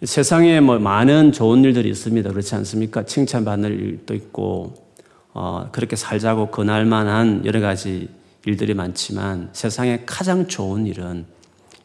세상에 0.04 0.62
뭐 0.62 0.80
많은 0.80 1.34
좋은 1.34 1.64
일들이 1.64 1.90
있습니다. 1.90 2.30
그렇지 2.30 2.56
않습니까? 2.56 3.04
칭찬받는 3.04 3.70
일도 3.70 4.14
있고, 4.16 4.74
어, 5.34 5.68
그렇게 5.74 5.98
살자고 5.98 6.48
권할 6.52 6.86
만한 6.86 7.46
여러 7.46 7.60
가지 7.60 8.08
일들이 8.46 8.74
많지만 8.74 9.50
세상에 9.52 10.04
가장 10.06 10.48
좋은 10.48 10.86
일은 10.88 11.26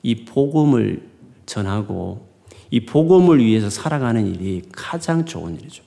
이 0.03 0.25
복음을 0.25 1.03
전하고 1.47 2.29
이 2.71 2.87
복음을 2.87 3.45
위해서 3.45 3.69
살아가는 3.69 4.25
일이 4.27 4.63
가장 4.71 5.25
좋은 5.25 5.59
일이죠. 5.59 5.83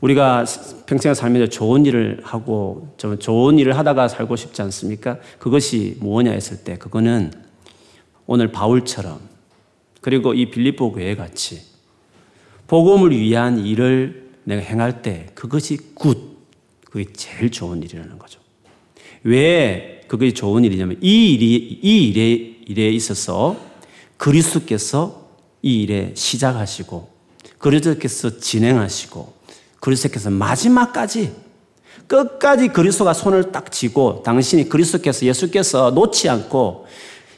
우리가 0.00 0.44
평생 0.86 1.12
살면서 1.14 1.48
좋은 1.48 1.86
일을 1.86 2.20
하고 2.22 2.94
좀 2.98 3.18
좋은 3.18 3.58
일을 3.58 3.76
하다가 3.76 4.06
살고 4.06 4.36
싶지 4.36 4.62
않습니까? 4.62 5.18
그것이 5.38 5.96
무엇냐 6.00 6.30
했을 6.30 6.58
때 6.58 6.76
그거는 6.76 7.32
오늘 8.26 8.52
바울처럼 8.52 9.33
그리고 10.04 10.34
이 10.34 10.50
빌립보 10.50 10.92
교회 10.92 11.16
같이 11.16 11.62
복음을 12.66 13.10
위한 13.10 13.64
일을 13.64 14.32
내가 14.44 14.60
행할 14.60 15.00
때 15.00 15.28
그것이 15.34 15.78
good, 15.94 16.36
그게 16.84 17.10
제일 17.14 17.50
좋은 17.50 17.82
일이라는 17.82 18.18
거죠. 18.18 18.38
왜 19.22 20.02
그것이 20.06 20.34
좋은 20.34 20.62
일이냐면 20.62 20.98
이 21.00 21.32
일이 21.32 21.80
이 21.82 22.08
일에 22.10 22.54
일에 22.66 22.90
있어서 22.90 23.56
그리스도께서 24.18 25.26
이 25.62 25.80
일에 25.80 26.12
시작하시고 26.14 27.08
그리스도께서 27.56 28.38
진행하시고 28.40 29.32
그리스도께서 29.80 30.28
마지막까지 30.28 31.32
끝까지 32.08 32.68
그리스도가 32.68 33.14
손을 33.14 33.52
딱 33.52 33.72
쥐고 33.72 34.22
당신이 34.22 34.68
그리스도께서 34.68 35.24
예수께서 35.24 35.92
놓지 35.92 36.28
않고 36.28 36.84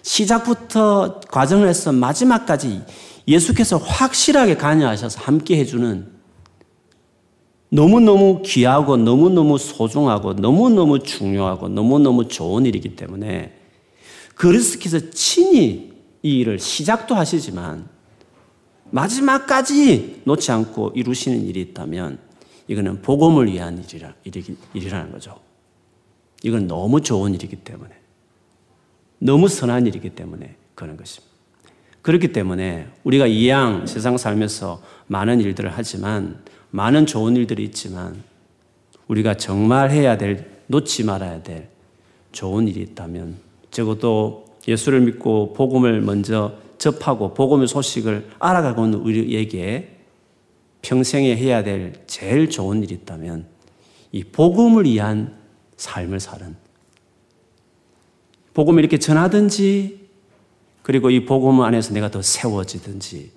시작부터 0.07 1.19
과정을 1.33 1.67
해서 1.67 1.91
마지막까지 1.91 2.81
예수께서 3.27 3.77
확실하게 3.77 4.57
관여하셔서 4.57 5.21
함께 5.21 5.59
해주는 5.59 6.07
너무너무 7.71 8.41
귀하고 8.43 8.97
너무너무 8.97 9.59
소중하고 9.59 10.35
너무너무 10.35 11.01
중요하고 11.01 11.69
너무너무 11.69 12.29
좋은 12.29 12.67
일이기 12.67 12.95
때문에 12.95 13.59
그리스도께서 14.37 15.11
친히 15.11 15.93
이 16.23 16.39
일을 16.39 16.61
시작도 16.61 17.17
하시지만 17.17 17.89
마지막까지 18.91 20.23
놓지 20.25 20.53
않고 20.53 20.93
이루시는 20.95 21.45
일이 21.45 21.61
있다면 21.63 22.21
이거는 22.69 23.03
복음을 23.03 23.53
위한 23.53 23.83
일이라, 23.83 24.15
일이라는 24.73 25.11
거죠. 25.11 25.41
이건 26.45 26.69
너무 26.69 27.01
좋은 27.01 27.35
일이기 27.35 27.57
때문에. 27.57 27.96
너무 29.19 29.49
선한 29.49 29.87
일이기 29.87 30.11
때문에 30.11 30.57
그런 30.75 30.97
것입니다. 30.97 31.35
그렇기 32.03 32.33
때문에 32.33 32.87
우리가 33.05 33.27
이양 33.27 33.87
세상 33.87 34.17
살면서 34.17 34.81
많은 35.09 35.41
일들을 35.41 35.73
하지만 35.75 36.45
많은 36.71 37.07
좋은 37.07 37.37
일들이 37.37 37.65
있지만 37.65 38.23
우리가 39.09 39.35
정말 39.35 39.91
해야 39.91 40.17
될, 40.17 40.51
놓지 40.69 41.05
말아야 41.05 41.43
될 41.43 41.69
좋은 42.33 42.69
일이 42.69 42.81
있다면 42.83 43.37
적어도 43.71 44.45
예수를 44.69 45.01
믿고 45.01 45.53
복음을 45.55 46.01
먼저 46.01 46.55
접하고 46.79 47.35
복음의 47.35 47.69
소식을 47.69 48.29
알아가고 48.39 48.85
있는 48.85 48.99
우리에게 49.01 49.97
평생에 50.83 51.35
해야 51.37 51.63
될 51.65 51.95
제일 52.07 52.51
좋은 52.51 52.83
일이 52.83 52.95
있다면 52.95 53.47
이 54.13 54.23
복음을 54.25 54.85
위한 54.85 55.37
삶을 55.77 56.21
사는 56.21 56.55
복음을 58.57 58.83
이렇게 58.83 58.99
전하든지 58.99 60.01
그리고 60.81 61.11
이 61.11 61.27
복음 61.27 61.61
안에서 61.61 61.93
내가 61.93 62.11
더 62.11 62.23
세워지든지 62.23 63.31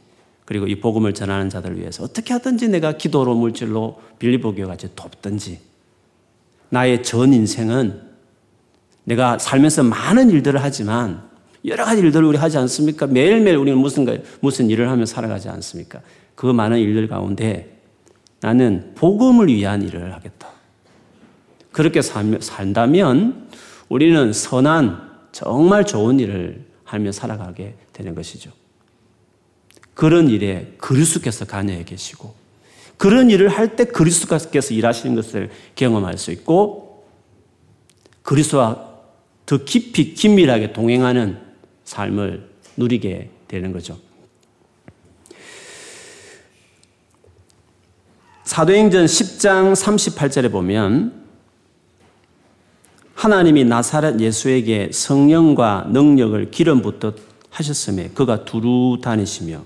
그리고 0.46 0.66
이 0.66 0.80
복음을 0.80 1.14
전하는 1.14 1.50
자들 1.50 1.78
위해서 1.78 2.06
어떻게 2.06 2.32
하든지 2.32 2.70
내가 2.70 2.94
기도로 2.94 3.36
물질로 3.36 4.00
빌리보교 4.18 4.66
같이 4.66 4.88
돕든지 4.96 5.60
나의 6.70 7.04
전 7.04 7.34
인생은 7.34 8.02
내가 9.04 9.38
살면서 9.38 9.84
많은 9.84 10.30
일들을 10.30 10.64
하지만 10.64 11.22
여러 11.66 11.84
가지 11.84 12.00
일들을 12.02 12.26
우리 12.26 12.38
하지 12.38 12.58
않습니까? 12.58 13.06
매일매일 13.06 13.58
우리는 13.58 13.78
무슨, 13.78 14.24
무슨 14.40 14.70
일을 14.70 14.90
하며 14.90 15.06
살아가지 15.06 15.50
않습니까? 15.50 16.00
그 16.34 16.46
많은 16.46 16.80
일들 16.80 17.10
가운데 17.10 17.78
나는 18.40 18.94
복음을 18.96 19.48
위한 19.48 19.82
일을 19.82 20.14
하겠다. 20.14 20.48
그렇게 21.74 22.02
산다면 22.02 23.50
우리는 23.90 24.32
선한 24.32 25.09
정말 25.40 25.86
좋은 25.86 26.20
일을 26.20 26.66
하며 26.84 27.14
살아가게 27.14 27.76
되는 27.94 28.14
것이죠. 28.14 28.52
그런 29.94 30.28
일에 30.28 30.74
그리스도께서 30.78 31.46
관여해 31.46 31.86
계시고 31.86 32.34
그런 32.98 33.30
일을 33.30 33.48
할 33.48 33.78
때 33.78 33.86
그리스도께서 33.86 34.74
일하시는 34.74 35.16
것을 35.16 35.50
경험할 35.76 36.18
수 36.18 36.32
있고 36.32 37.08
그리스도와 38.22 38.90
더 39.46 39.64
깊이 39.64 40.14
긴밀하게 40.14 40.74
동행하는 40.74 41.40
삶을 41.86 42.50
누리게 42.76 43.30
되는 43.48 43.72
거죠. 43.72 43.98
사도행전 48.44 49.06
10장 49.06 49.74
38절에 49.74 50.52
보면 50.52 51.19
하나님이 53.20 53.66
나사렛 53.66 54.22
예수에게 54.22 54.92
성령과 54.94 55.88
능력을 55.90 56.52
기름 56.52 56.82
붓듯 56.82 57.22
하셨음에 57.50 58.12
그가 58.14 58.46
두루 58.46 59.00
다니시며 59.04 59.62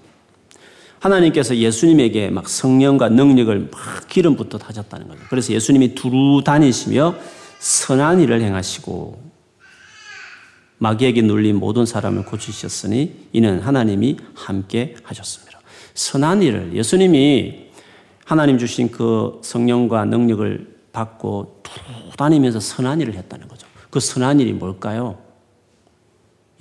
하나님께서 0.98 1.56
예수님에게 1.58 2.32
막 2.32 2.50
성령과 2.50 3.10
능력을 3.10 3.70
막 3.72 4.08
기름 4.08 4.36
붓듯 4.36 4.68
하셨다는 4.68 5.08
거죠. 5.08 5.20
그래서 5.30 5.54
예수님이 5.54 5.94
두루 5.94 6.42
다니시며 6.44 7.14
선한 7.60 8.22
일을 8.22 8.42
행하시고 8.42 9.22
마귀에게 10.80 11.22
눌린 11.22 11.58
모든 11.58 11.86
사람을 11.86 12.26
고치셨으니 12.26 13.28
이는 13.34 13.60
하나님이 13.60 14.18
함께 14.34 14.96
하셨습니다. 15.04 15.60
선한 15.94 16.42
일을 16.42 16.74
예수님이 16.74 17.68
하나님 18.26 18.58
주신 18.58 18.90
그 18.90 19.40
성령과 19.44 20.06
능력을 20.06 20.74
받고 20.92 21.62
다니면서 22.18 22.60
선한 22.60 23.02
일을 23.02 23.16
했다는 23.16 23.48
거죠. 23.48 23.68
그 23.90 24.00
선한 24.00 24.40
일이 24.40 24.54
뭘까요? 24.54 25.20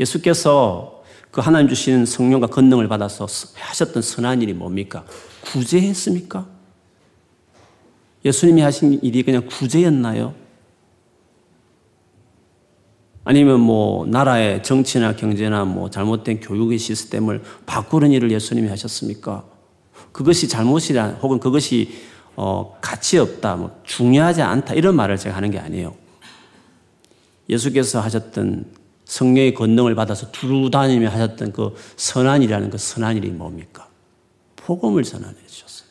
예수께서 0.01 1.03
그 1.31 1.41
하나님 1.41 1.69
주신 1.69 2.05
성령과 2.05 2.49
권능을 2.49 2.89
받아서 2.89 3.27
하셨던 3.55 4.03
선한 4.03 4.43
일이 4.43 4.53
뭡니까? 4.53 5.05
구제했습니까? 5.47 6.47
예수님이 8.25 8.61
하신 8.61 9.01
일이 9.03 9.23
그냥 9.23 9.47
구제였나요? 9.47 10.35
아니면 13.25 13.61
뭐 13.61 14.05
나라의 14.07 14.63
정치나 14.63 15.17
경제나 15.17 15.65
뭐 15.65 15.91
잘못된 15.91 16.41
교육의 16.41 16.79
시스템을 16.79 17.43
바꾸는 17.67 18.11
일을 18.13 18.31
예수님이 18.31 18.69
하셨습니까? 18.69 19.45
그것이 20.11 20.49
잘못이라 20.49 21.19
혹은 21.23 21.39
그것이 21.39 21.91
어, 22.37 22.79
가치 22.81 23.19
없다, 23.19 23.57
뭐 23.57 23.81
중요하지 23.85 24.43
않다 24.43 24.75
이런 24.75 24.97
말을 24.97 25.17
제가 25.17 25.37
하는 25.37 25.51
게 25.51 25.59
아니에요. 25.59 25.95
예수께서 27.49 28.01
하셨던 28.01 28.67
성령의 29.05 29.55
권능을 29.55 29.95
받아서 29.95 30.31
두루 30.31 30.71
다니며 30.71 31.11
하셨던 31.11 31.53
그 31.53 31.75
선한이라는 31.97 32.71
그 32.71 32.79
선한 32.79 33.19
일이 33.19 33.31
뭡니까? 33.31 33.89
복음을 34.57 35.03
전하해 35.03 35.35
주셨어요. 35.47 35.89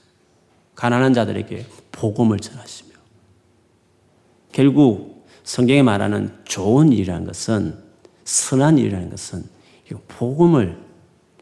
가난한 0.75 1.13
자들에게 1.13 1.65
복음을 1.91 2.39
전하시며 2.39 2.91
결국 4.51 5.27
성경에 5.43 5.83
말하는 5.83 6.33
좋은 6.45 6.91
일이라는 6.91 7.27
것은 7.27 7.77
선한 8.23 8.77
일이라는 8.77 9.09
것은 9.09 9.43
복음을 10.07 10.79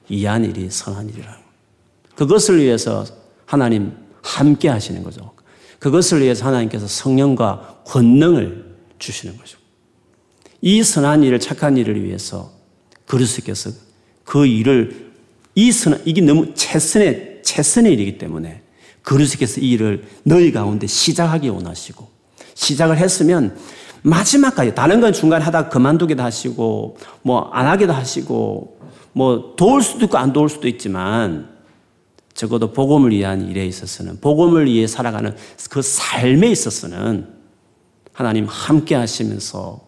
이해한 0.10 0.44
일이 0.44 0.70
선한 0.70 1.10
일이라는 1.10 1.40
그것을 2.16 2.58
위해서 2.62 3.06
하나님 3.46 3.96
함께 4.22 4.70
하시는 4.70 5.04
거죠. 5.04 5.32
그것을 5.80 6.22
위해서 6.22 6.46
하나님께서 6.46 6.88
성령과 6.88 7.82
권능을 7.86 8.76
주시는 9.00 9.38
거죠. 9.38 9.58
이 10.62 10.84
선한 10.84 11.24
일을 11.24 11.40
착한 11.40 11.78
일을 11.78 12.04
위해서 12.04 12.52
그리스도께서 13.08 13.72
그 14.26 14.46
일을 14.46 15.12
이 15.56 15.72
선한 15.72 16.02
이게 16.06 16.22
너무 16.22 16.54
최선의 16.54 17.42
최선의 17.44 17.94
일이기 17.94 18.18
때문에 18.18 18.62
그리스도께서 19.02 19.62
이 19.62 19.72
일을 19.72 20.04
너희 20.24 20.52
가운데 20.52 20.86
시작하기 20.86 21.50
원하시고 21.50 22.08
시작을 22.56 22.98
했으면 22.98 23.58
마지막까지 24.02 24.76
다른 24.76 25.02
건 25.02 25.14
중간 25.14 25.42
하다 25.42 25.70
그만두기도 25.70 26.22
하시고 26.22 26.98
뭐 27.22 27.50
안 27.54 27.68
하기도 27.68 27.94
하시고 27.94 28.80
뭐 29.14 29.54
도울 29.58 29.82
수도 29.82 30.06
있고 30.06 30.18
안 30.18 30.34
도울 30.34 30.50
수도 30.50 30.68
있지만 30.68 31.50
적어도 32.40 32.72
복음을 32.72 33.12
위한 33.12 33.50
일에 33.50 33.66
있어서는 33.66 34.22
복음을 34.22 34.66
위해 34.66 34.88
살아가는 34.88 35.36
그 35.70 35.82
삶에 35.82 36.50
있어서는 36.50 37.28
하나님 38.14 38.46
함께 38.46 38.96
하시면서 38.96 39.86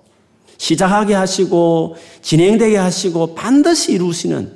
시작하게 0.57 1.13
하시고 1.13 1.95
진행되게 2.21 2.75
하시고 2.75 3.35
반드시 3.35 3.93
이루시는 3.93 4.51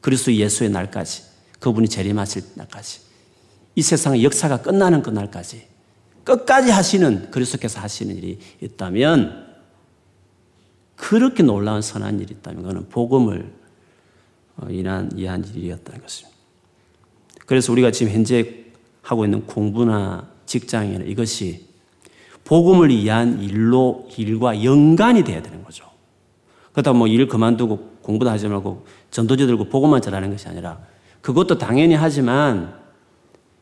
그리스도 0.00 0.32
예수의 0.32 0.70
날까지 0.70 1.24
그분이 1.58 1.88
재림하실 1.88 2.44
날까지 2.54 3.00
이 3.74 3.82
세상의 3.82 4.22
역사가 4.22 4.58
끝나는 4.62 5.02
그날까지 5.02 5.66
끝까지 6.22 6.70
하시는 6.70 7.28
그리스도께서 7.32 7.80
하시는 7.80 8.16
일이 8.16 8.38
있다면 8.60 9.52
그렇게 10.94 11.42
놀라운 11.42 11.82
선한 11.82 12.20
일이 12.20 12.34
있다면 12.34 12.62
그거는 12.62 12.88
복음을 12.88 13.52
인한 14.70 15.06
어, 15.06 15.16
이한 15.16 15.44
일이었다는 15.44 16.02
것입니다. 16.02 16.31
그래서 17.46 17.72
우리가 17.72 17.90
지금 17.90 18.12
현재 18.12 18.64
하고 19.02 19.24
있는 19.24 19.46
공부나 19.46 20.28
직장이나 20.46 21.04
이것이 21.04 21.66
복음을 22.44 22.90
위한 22.90 23.42
일로 23.42 24.08
일과 24.16 24.62
연관이 24.64 25.24
돼야 25.24 25.42
되는 25.42 25.62
거죠. 25.64 25.84
그렇다고 26.72 26.98
뭐 26.98 27.06
일 27.06 27.26
그만두고 27.28 27.92
공부도 28.02 28.30
하지 28.30 28.48
말고 28.48 28.86
전도지 29.10 29.46
들고 29.46 29.64
복음만 29.68 30.00
잘하는 30.02 30.30
것이 30.30 30.48
아니라 30.48 30.78
그것도 31.20 31.58
당연히 31.58 31.94
하지만 31.94 32.74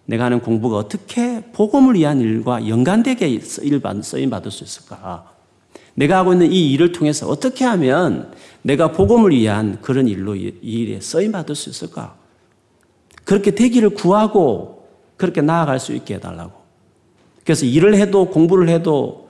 내가 0.06 0.24
하는 0.24 0.40
공부가 0.40 0.76
어떻게 0.76 1.40
복음을 1.52 1.94
위한 1.94 2.20
일과 2.20 2.66
연관되게 2.66 3.38
쓰임 3.40 4.30
받을 4.30 4.50
수 4.50 4.64
있을까? 4.64 5.32
내가 5.94 6.18
하고 6.18 6.32
있는 6.32 6.50
이 6.50 6.72
일을 6.72 6.92
통해서 6.92 7.28
어떻게 7.28 7.64
하면 7.64 8.32
내가 8.62 8.92
복음을 8.92 9.30
위한 9.32 9.80
그런 9.82 10.08
일로 10.08 10.34
이 10.34 10.52
일에 10.62 11.00
쓰임 11.00 11.32
받을 11.32 11.54
수 11.54 11.68
있을까? 11.70 12.16
그렇게 13.30 13.52
되기를 13.52 13.90
구하고 13.90 14.88
그렇게 15.16 15.40
나아갈 15.40 15.78
수 15.78 15.92
있게 15.92 16.14
해달라고. 16.14 16.50
그래서 17.44 17.64
일을 17.64 17.94
해도 17.94 18.24
공부를 18.28 18.68
해도 18.68 19.28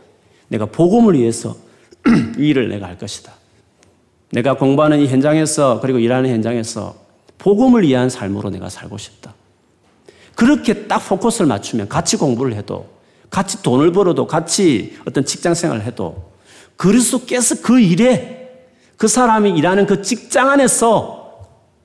내가 0.48 0.64
복음을 0.64 1.12
위해서 1.12 1.54
이 2.38 2.48
일을 2.48 2.70
내가 2.70 2.86
할 2.86 2.96
것이다. 2.96 3.30
내가 4.32 4.56
공부하는 4.56 5.00
이 5.00 5.06
현장에서 5.06 5.80
그리고 5.82 5.98
일하는 5.98 6.30
현장에서 6.30 6.94
복음을 7.36 7.82
위한 7.82 8.08
삶으로 8.08 8.48
내가 8.48 8.70
살고 8.70 8.96
싶다. 8.96 9.34
그렇게 10.34 10.86
딱 10.86 11.06
포커스를 11.06 11.46
맞추면 11.46 11.90
같이 11.90 12.16
공부를 12.16 12.54
해도 12.54 12.88
같이 13.28 13.62
돈을 13.62 13.92
벌어도 13.92 14.26
같이 14.26 14.96
어떤 15.06 15.26
직장 15.26 15.52
생활을 15.52 15.84
해도 15.84 16.30
그리스도께서 16.78 17.56
그 17.60 17.78
일에 17.78 18.64
그 18.96 19.08
사람이 19.08 19.50
일하는 19.50 19.84
그 19.84 20.00
직장 20.00 20.48
안에서 20.48 21.19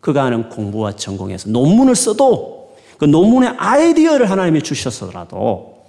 그가 0.06 0.26
하는 0.26 0.50
공부와 0.50 0.96
전공에서 0.96 1.50
논문을 1.50 1.96
써도 1.96 2.78
그 3.00 3.06
논문의 3.06 3.50
아이디어를 3.58 4.30
하나님이 4.30 4.62
주셨더라도 4.62 5.84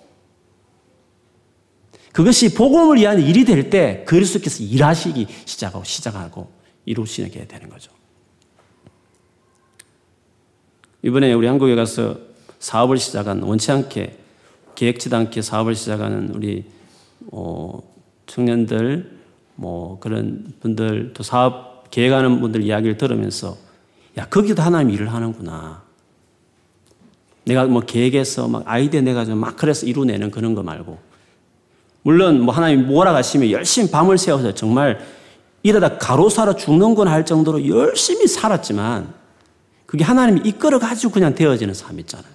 그것이 2.14 2.54
복음을 2.54 2.96
위한 2.96 3.20
일이 3.20 3.44
될 3.44 3.68
때 3.68 4.04
그리스도께서 4.06 4.64
일하시기 4.64 5.26
시작하고 5.44 5.84
시작하고 5.84 6.48
이루시게 6.86 7.46
되는 7.46 7.68
거죠. 7.68 7.92
이번에 11.02 11.34
우리 11.34 11.46
한국에 11.46 11.74
가서 11.74 12.16
사업을 12.58 12.96
시작한 12.96 13.42
원치 13.42 13.70
않게 13.70 14.16
계획치도 14.76 15.14
않게 15.14 15.42
사업을 15.42 15.74
시작하는 15.74 16.30
우리 16.30 16.64
어, 17.32 17.82
청년들 18.24 19.18
뭐 19.56 19.98
그런 20.00 20.54
분들 20.60 21.12
또 21.12 21.22
사업 21.22 21.90
계획하는 21.90 22.40
분들 22.40 22.62
이야기를 22.62 22.96
들으면서 22.96 23.65
야 24.18 24.26
거기도 24.28 24.62
하나님 24.62 24.90
일을 24.90 25.12
하는구나. 25.12 25.82
내가 27.44 27.64
뭐 27.64 27.82
계획해서 27.82 28.48
막 28.48 28.62
아이디어 28.66 29.00
내가지고 29.02 29.36
막 29.36 29.56
그래서 29.56 29.86
이루내는 29.86 30.30
그런 30.30 30.54
거 30.54 30.62
말고 30.62 30.98
물론 32.02 32.40
뭐 32.40 32.54
하나님 32.54 32.86
뭐라 32.86 33.12
가시면 33.12 33.50
열심히 33.50 33.90
밤을 33.90 34.18
새워서 34.18 34.54
정말 34.54 34.98
이러다 35.62 35.98
가로사로 35.98 36.56
죽는 36.56 36.94
건 36.94 37.08
할 37.08 37.24
정도로 37.26 37.66
열심히 37.68 38.26
살았지만 38.26 39.12
그게 39.86 40.04
하나님이 40.04 40.42
이끌어 40.44 40.78
가지고 40.78 41.12
그냥 41.12 41.34
되어지는 41.34 41.74
삶 41.74 41.98
있잖아요. 42.00 42.32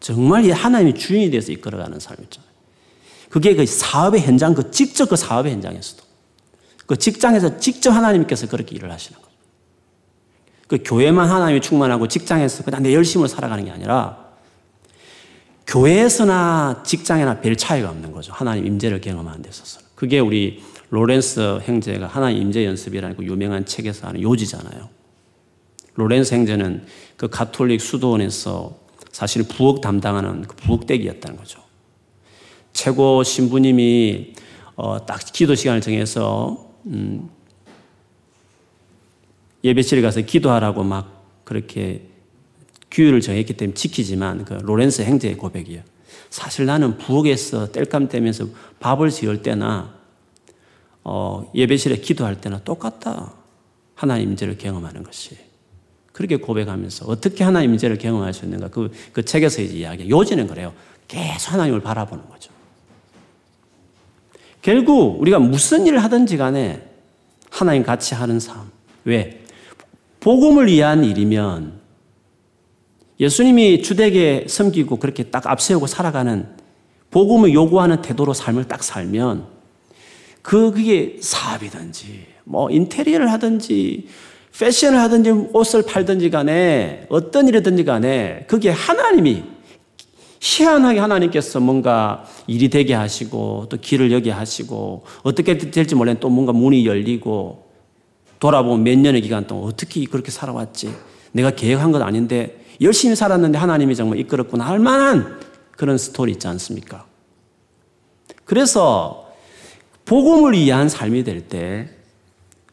정말 0.00 0.50
하나님이 0.50 0.94
주인이 0.94 1.30
돼서 1.30 1.52
이끌어가는 1.52 1.98
삶 2.00 2.16
있잖아요. 2.22 2.50
그게 3.28 3.54
그 3.54 3.64
사업의 3.64 4.20
현장, 4.22 4.54
그 4.54 4.70
직접 4.70 5.08
그 5.08 5.16
사업의 5.16 5.52
현장에서도. 5.52 6.02
그 6.86 6.96
직장에서 6.96 7.58
직접 7.58 7.90
하나님께서 7.90 8.48
그렇게 8.48 8.74
일을 8.76 8.90
하시는 8.90 9.18
거예요. 9.20 9.31
그 10.68 10.78
교회만 10.84 11.28
하나님이 11.28 11.60
충만하고 11.60 12.08
직장에서 12.08 12.64
그냥 12.64 12.82
내 12.82 12.94
열심을 12.94 13.28
살아가는 13.28 13.64
게 13.64 13.70
아니라 13.70 14.22
교회에서나 15.66 16.82
직장에나 16.84 17.40
별 17.40 17.56
차이가 17.56 17.90
없는 17.90 18.12
거죠. 18.12 18.32
하나님 18.32 18.66
임재를 18.66 19.00
경험하는 19.00 19.42
데 19.42 19.48
있어서는. 19.48 19.86
그게 19.94 20.18
우리 20.18 20.62
로렌스 20.90 21.60
형제가 21.62 22.06
하나님 22.06 22.42
임재 22.42 22.66
연습이라는 22.66 23.16
그 23.16 23.24
유명한 23.24 23.64
책에서 23.64 24.08
하는 24.08 24.20
요지잖아요. 24.20 24.88
로렌스 25.94 26.34
행제는 26.34 26.84
그 27.16 27.28
가톨릭 27.28 27.80
수도원에서 27.80 28.76
사실 29.10 29.42
부엌 29.44 29.80
담당하는 29.80 30.42
그 30.42 30.56
부엌대기였다는 30.56 31.36
거죠. 31.38 31.60
최고 32.72 33.22
신부님이 33.22 34.34
어, 34.76 35.04
딱 35.06 35.20
기도 35.32 35.54
시간을 35.54 35.80
정해서 35.80 36.72
음, 36.86 37.30
예배실에 39.64 40.02
가서 40.02 40.20
기도하라고 40.22 40.82
막 40.82 41.42
그렇게 41.44 42.08
규율을 42.90 43.20
정했기 43.20 43.54
때문에 43.54 43.74
지키지만 43.74 44.44
그 44.44 44.54
로렌스 44.54 45.02
행제의 45.02 45.36
고백이에요. 45.36 45.82
사실 46.30 46.66
나는 46.66 46.98
부엌에서 46.98 47.72
땔감 47.72 48.08
떼면서 48.08 48.46
밥을 48.80 49.10
지을 49.10 49.42
때나 49.42 49.94
어, 51.04 51.50
예배실에 51.54 51.96
기도할 51.96 52.40
때나 52.40 52.60
똑같다. 52.60 53.34
하나님 53.94 54.30
임재를 54.30 54.58
경험하는 54.58 55.02
것이. 55.02 55.36
그렇게 56.12 56.36
고백하면서 56.36 57.06
어떻게 57.06 57.44
하나님 57.44 57.72
임재를 57.72 57.98
경험할 57.98 58.34
수 58.34 58.44
있는가 58.44 58.68
그, 58.68 58.92
그 59.12 59.24
책에서 59.24 59.62
이제 59.62 59.78
이야기. 59.78 60.08
요지는 60.08 60.46
그래요. 60.46 60.72
계속 61.08 61.52
하나님을 61.52 61.80
바라보는 61.80 62.28
거죠. 62.28 62.50
결국 64.60 65.20
우리가 65.20 65.38
무슨 65.38 65.86
일을 65.86 66.02
하든지 66.04 66.36
간에 66.36 66.88
하나님 67.50 67.82
같이 67.82 68.14
하는 68.14 68.38
삶. 68.38 68.70
왜? 69.04 69.41
복음을 70.22 70.68
위한 70.68 71.02
일이면 71.02 71.80
예수님이 73.18 73.82
주되게 73.82 74.46
섬기고 74.48 74.96
그렇게 74.96 75.24
딱 75.24 75.48
앞세우고 75.48 75.88
살아가는 75.88 76.46
복음을 77.10 77.52
요구하는 77.52 78.02
태도로 78.02 78.32
삶을 78.32 78.68
딱 78.68 78.84
살면 78.84 79.46
그 80.40 80.70
그게 80.70 81.16
사업이든지 81.20 82.24
뭐 82.44 82.70
인테리어를 82.70 83.32
하든지 83.32 84.06
패션을 84.56 85.00
하든지 85.00 85.30
옷을 85.52 85.82
팔든지 85.82 86.30
간에 86.30 87.06
어떤 87.08 87.48
일이든지 87.48 87.84
간에 87.84 88.44
그게 88.46 88.70
하나님이 88.70 89.42
희한하게 90.40 91.00
하나님께서 91.00 91.58
뭔가 91.58 92.24
일이 92.46 92.70
되게 92.70 92.94
하시고 92.94 93.66
또 93.68 93.76
길을 93.76 94.12
여게 94.12 94.30
하시고 94.30 95.02
어떻게 95.24 95.58
될지 95.58 95.96
몰라도 95.96 96.20
또 96.20 96.28
뭔가 96.28 96.52
문이 96.52 96.86
열리고 96.86 97.71
돌아보면 98.42 98.82
몇 98.82 98.98
년의 98.98 99.22
기간 99.22 99.46
동안 99.46 99.68
어떻게 99.68 100.04
그렇게 100.04 100.32
살아왔지 100.32 100.92
내가 101.30 101.52
계획한 101.52 101.92
건 101.92 102.02
아닌데 102.02 102.66
열심히 102.80 103.14
살았는데 103.14 103.56
하나님이 103.56 103.94
정말 103.94 104.18
이끌었구나 104.18 104.66
할 104.66 104.80
만한 104.80 105.38
그런 105.76 105.96
스토리 105.96 106.32
있지 106.32 106.48
않습니까? 106.48 107.06
그래서 108.44 109.32
복음을 110.06 110.54
위한 110.54 110.88
삶이 110.88 111.22
될 111.22 111.48
때 111.48 111.88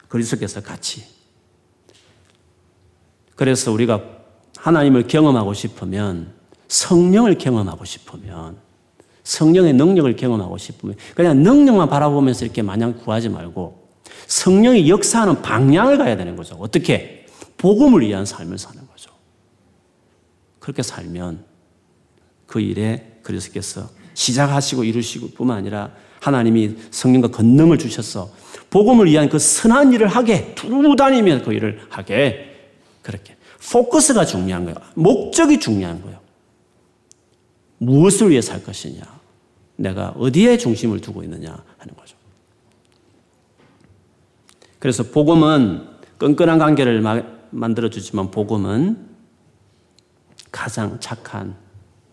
그리스도께서 0.08 0.60
같이 0.60 1.04
그래서 3.36 3.70
우리가 3.70 4.02
하나님을 4.56 5.06
경험하고 5.06 5.54
싶으면 5.54 6.32
성령을 6.66 7.38
경험하고 7.38 7.84
싶으면 7.84 8.56
성령의 9.22 9.74
능력을 9.74 10.16
경험하고 10.16 10.58
싶으면 10.58 10.96
그냥 11.14 11.44
능력만 11.44 11.88
바라보면서 11.88 12.44
이렇게 12.44 12.60
마냥 12.60 12.98
구하지 12.98 13.28
말고 13.28 13.79
성령이 14.30 14.88
역사하는 14.88 15.42
방향을 15.42 15.98
가야 15.98 16.16
되는 16.16 16.36
거죠. 16.36 16.54
어떻게? 16.54 17.26
복음을 17.58 18.00
위한 18.02 18.24
삶을 18.24 18.58
사는 18.58 18.80
거죠. 18.86 19.10
그렇게 20.60 20.82
살면 20.82 21.44
그 22.46 22.60
일에 22.60 23.18
그리스도께서 23.22 23.90
시작하시고 24.14 24.84
이루시고 24.84 25.30
뿐만 25.30 25.58
아니라 25.58 25.92
하나님이 26.20 26.76
성령과 26.92 27.28
권능을 27.28 27.78
주셔서 27.78 28.30
복음을 28.70 29.06
위한 29.06 29.28
그 29.28 29.38
선한 29.40 29.92
일을 29.94 30.06
하게 30.06 30.54
두루 30.54 30.94
다니며 30.94 31.42
그 31.42 31.52
일을 31.52 31.80
하게 31.88 32.70
그렇게. 33.02 33.36
포커스가 33.72 34.24
중요한 34.24 34.64
거예요. 34.64 34.76
목적이 34.94 35.58
중요한 35.58 36.00
거예요. 36.02 36.20
무엇을 37.78 38.30
위해 38.30 38.40
살 38.40 38.62
것이냐. 38.62 39.02
내가 39.74 40.10
어디에 40.10 40.56
중심을 40.56 41.00
두고 41.00 41.24
있느냐 41.24 41.64
하는 41.78 41.96
거죠. 41.96 42.19
그래서 44.80 45.04
복음은 45.04 45.86
끈끈한 46.18 46.58
관계를 46.58 47.02
만들어주지만 47.50 48.30
복음은 48.32 49.08
가장 50.50 50.98
착한, 50.98 51.54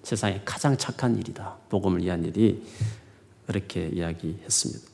세상에 0.03 0.41
가장 0.45 0.77
착한 0.77 1.17
일이다. 1.17 1.56
복음을 1.69 2.01
위한 2.03 2.23
일이 2.23 2.63
그렇게 3.47 3.89
이야기했습니다. 3.91 4.91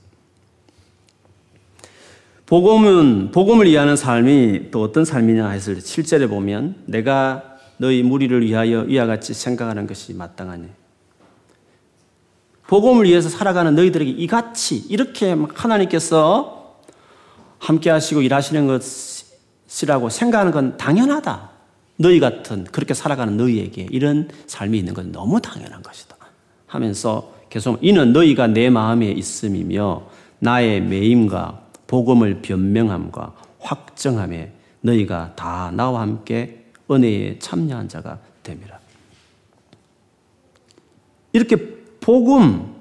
복음은 2.45 3.31
복음을 3.31 3.65
위하는 3.67 3.95
삶이 3.95 4.69
또 4.69 4.83
어떤 4.83 5.03
삶이냐 5.05 5.49
했을 5.49 5.75
때 5.75 5.81
7절에 5.81 6.29
보면 6.29 6.83
내가 6.85 7.57
너희 7.77 8.03
무리를 8.03 8.45
위하여 8.45 8.85
이와 8.85 9.07
같이 9.07 9.33
생각하는 9.33 9.87
것이 9.87 10.13
마땅하니 10.13 10.67
복음을 12.67 13.05
위해서 13.05 13.29
살아가는 13.29 13.73
너희들에게 13.75 14.11
이같이 14.11 14.77
이렇게 14.89 15.35
하나님께서 15.55 16.62
함께 17.63 17.89
하시고 17.89 18.21
일하시는 18.21 18.67
것이라고 18.67 20.09
생각하는 20.09 20.51
건 20.51 20.75
당연하다. 20.75 21.49
너희 21.95 22.19
같은 22.19 22.65
그렇게 22.65 22.93
살아가는 22.93 23.37
너희에게 23.37 23.87
이런 23.89 24.29
삶이 24.47 24.77
있는 24.77 24.93
건 24.93 25.13
너무 25.13 25.39
당연한 25.39 25.81
것이다. 25.81 26.17
하면서 26.67 27.33
계속 27.49 27.79
이는 27.81 28.11
너희가 28.11 28.47
내 28.47 28.69
마음에 28.69 29.09
있음이며 29.11 30.03
나의 30.39 30.81
매임과 30.81 31.61
복음을 31.87 32.41
변명함과 32.41 33.33
확정함에 33.59 34.51
너희가 34.81 35.33
다 35.35 35.71
나와 35.73 36.01
함께 36.01 36.65
은혜에 36.91 37.39
참여한 37.39 37.87
자가 37.87 38.19
됨이라. 38.43 38.77
이렇게 41.31 41.55
복음, 42.01 42.72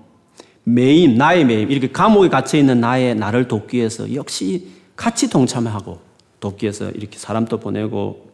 매임, 0.65 1.17
나의 1.17 1.45
매임, 1.45 1.71
이렇게 1.71 1.91
감옥에 1.91 2.29
갇혀 2.29 2.59
있는 2.59 2.81
나의 2.81 3.15
나를 3.15 3.49
돕기 3.49 3.79
위해서 3.79 4.15
역시 4.15 4.69
같이 4.97 5.29
동참하고 5.29 6.01
돕기 6.41 6.65
위해서 6.65 6.91
이렇게 6.91 7.19
사람도 7.19 7.59
보내고 7.59 8.31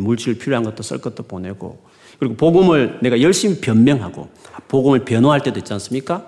물질 0.00 0.38
필요한 0.38 0.64
것도 0.64 0.82
쓸 0.82 0.98
것도 0.98 1.22
보내고 1.22 1.82
그리고 2.18 2.34
복음을 2.36 2.98
내가 3.02 3.20
열심히 3.20 3.60
변명하고 3.60 4.28
복음을 4.68 5.04
변호할 5.04 5.40
때도 5.42 5.58
있지 5.60 5.72
않습니까? 5.72 6.26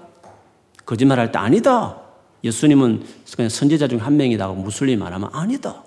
거짓말할 0.84 1.32
때 1.32 1.38
아니다. 1.38 2.00
예수님은 2.44 3.02
그냥 3.34 3.48
선지자 3.48 3.88
중 3.88 3.98
한 4.00 4.16
명이다. 4.16 4.48
무슬림 4.48 5.00
말하면 5.00 5.30
아니다. 5.32 5.82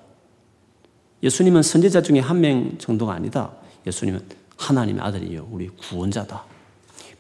예수님은 1.24 1.64
선지자 1.64 2.02
중에 2.02 2.20
한 2.20 2.42
명 2.42 2.78
정도가 2.78 3.14
아니다. 3.14 3.52
예수님은 3.88 4.22
하나님의 4.58 5.02
아들이요. 5.02 5.48
우리 5.52 5.70
구원자다. 5.70 6.44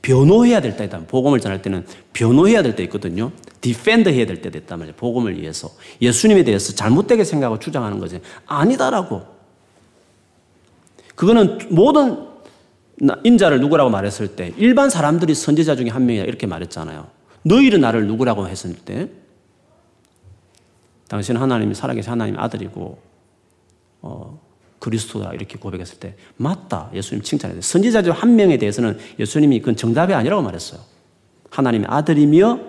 변호해야 0.01 0.61
될 0.61 0.77
때다. 0.77 0.99
복음을 1.07 1.39
전할 1.39 1.61
때는 1.61 1.85
변호해야 2.13 2.61
될 2.63 2.75
때 2.75 2.83
있거든요. 2.83 3.31
디펜더 3.61 4.11
해야 4.11 4.25
될 4.25 4.41
때도 4.41 4.57
있단 4.59 4.79
말이에요. 4.79 4.95
복음을 4.95 5.39
위해서. 5.39 5.69
예수님에 6.01 6.43
대해서 6.43 6.73
잘못되게 6.73 7.23
생각하고 7.23 7.59
주장하는 7.59 7.99
거지. 7.99 8.21
아니다라고. 8.45 9.21
그거는 11.15 11.59
모든 11.69 12.27
인자를 13.23 13.59
누구라고 13.59 13.89
말했을 13.89 14.35
때 14.35 14.53
일반 14.57 14.89
사람들이 14.89 15.35
선지자 15.35 15.75
중에 15.75 15.89
한 15.89 16.05
명이다 16.05 16.25
이렇게 16.25 16.47
말했잖아요. 16.47 17.07
너희는 17.43 17.81
나를 17.81 18.07
누구라고 18.07 18.47
했을 18.47 18.73
때 18.75 19.09
당신은 21.09 21.41
하나님이 21.41 21.75
살아계신 21.75 22.11
하나님의 22.11 22.39
아들이고 22.41 22.99
어, 24.01 24.39
그리스도다 24.79 25.33
이렇게 25.33 25.57
고백했을 25.57 25.99
때 25.99 26.15
맞다 26.37 26.89
예수님 26.93 27.23
칭찬해요. 27.23 27.61
선지자 27.61 28.01
중한 28.03 28.35
명에 28.35 28.57
대해서는 28.57 28.97
예수님이 29.19 29.59
그건 29.59 29.75
정답이 29.75 30.13
아니라고 30.13 30.41
말했어요. 30.41 30.79
하나님의 31.49 31.87
아들이며 31.89 32.59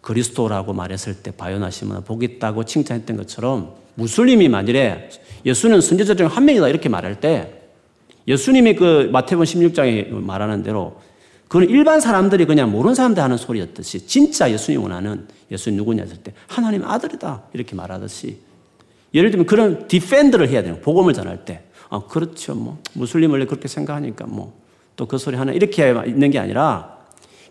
그리스도라고 0.00 0.72
말했을 0.74 1.22
때 1.22 1.30
바요나시면 1.30 2.04
복 2.04 2.22
있다고 2.22 2.64
칭찬했던 2.64 3.16
것처럼 3.16 3.74
무슬림이 3.94 4.48
만일에 4.48 5.08
예수는 5.46 5.80
선지자 5.80 6.14
중 6.16 6.26
한 6.26 6.44
명이다 6.44 6.68
이렇게 6.68 6.88
말할 6.88 7.20
때 7.20 7.62
예수님이 8.26 8.74
그 8.74 9.08
마태복음 9.12 9.44
16장에 9.44 10.10
말하는 10.10 10.62
대로 10.62 11.00
그건 11.48 11.68
일반 11.68 12.00
사람들이 12.00 12.46
그냥 12.46 12.70
모르는 12.70 12.94
사람들 12.94 13.22
하는 13.22 13.36
소리였듯이 13.36 14.06
진짜 14.06 14.50
예수님이 14.50 14.82
원하는 14.82 15.28
예수님 15.50 15.76
누구냐 15.78 16.02
했을 16.02 16.18
때 16.18 16.32
하나님 16.48 16.84
아들이다 16.84 17.44
이렇게 17.52 17.74
말하듯이 17.76 18.38
예를 19.14 19.30
들면 19.30 19.46
그런 19.46 19.86
defend를 19.88 20.48
해야 20.48 20.62
되는 20.62 20.80
복음을 20.80 21.14
전할 21.14 21.44
때 21.44 21.62
아, 21.88 22.00
그렇죠 22.08 22.54
뭐 22.54 22.78
무슬림 22.94 23.30
원래 23.30 23.46
그렇게 23.46 23.68
생각하니까 23.68 24.26
뭐 24.26 24.64
또 24.96 25.06
그 25.06 25.18
소리 25.18 25.36
하나 25.36 25.52
이렇게 25.52 25.94
있는 26.06 26.30
게 26.30 26.38
아니라 26.38 26.98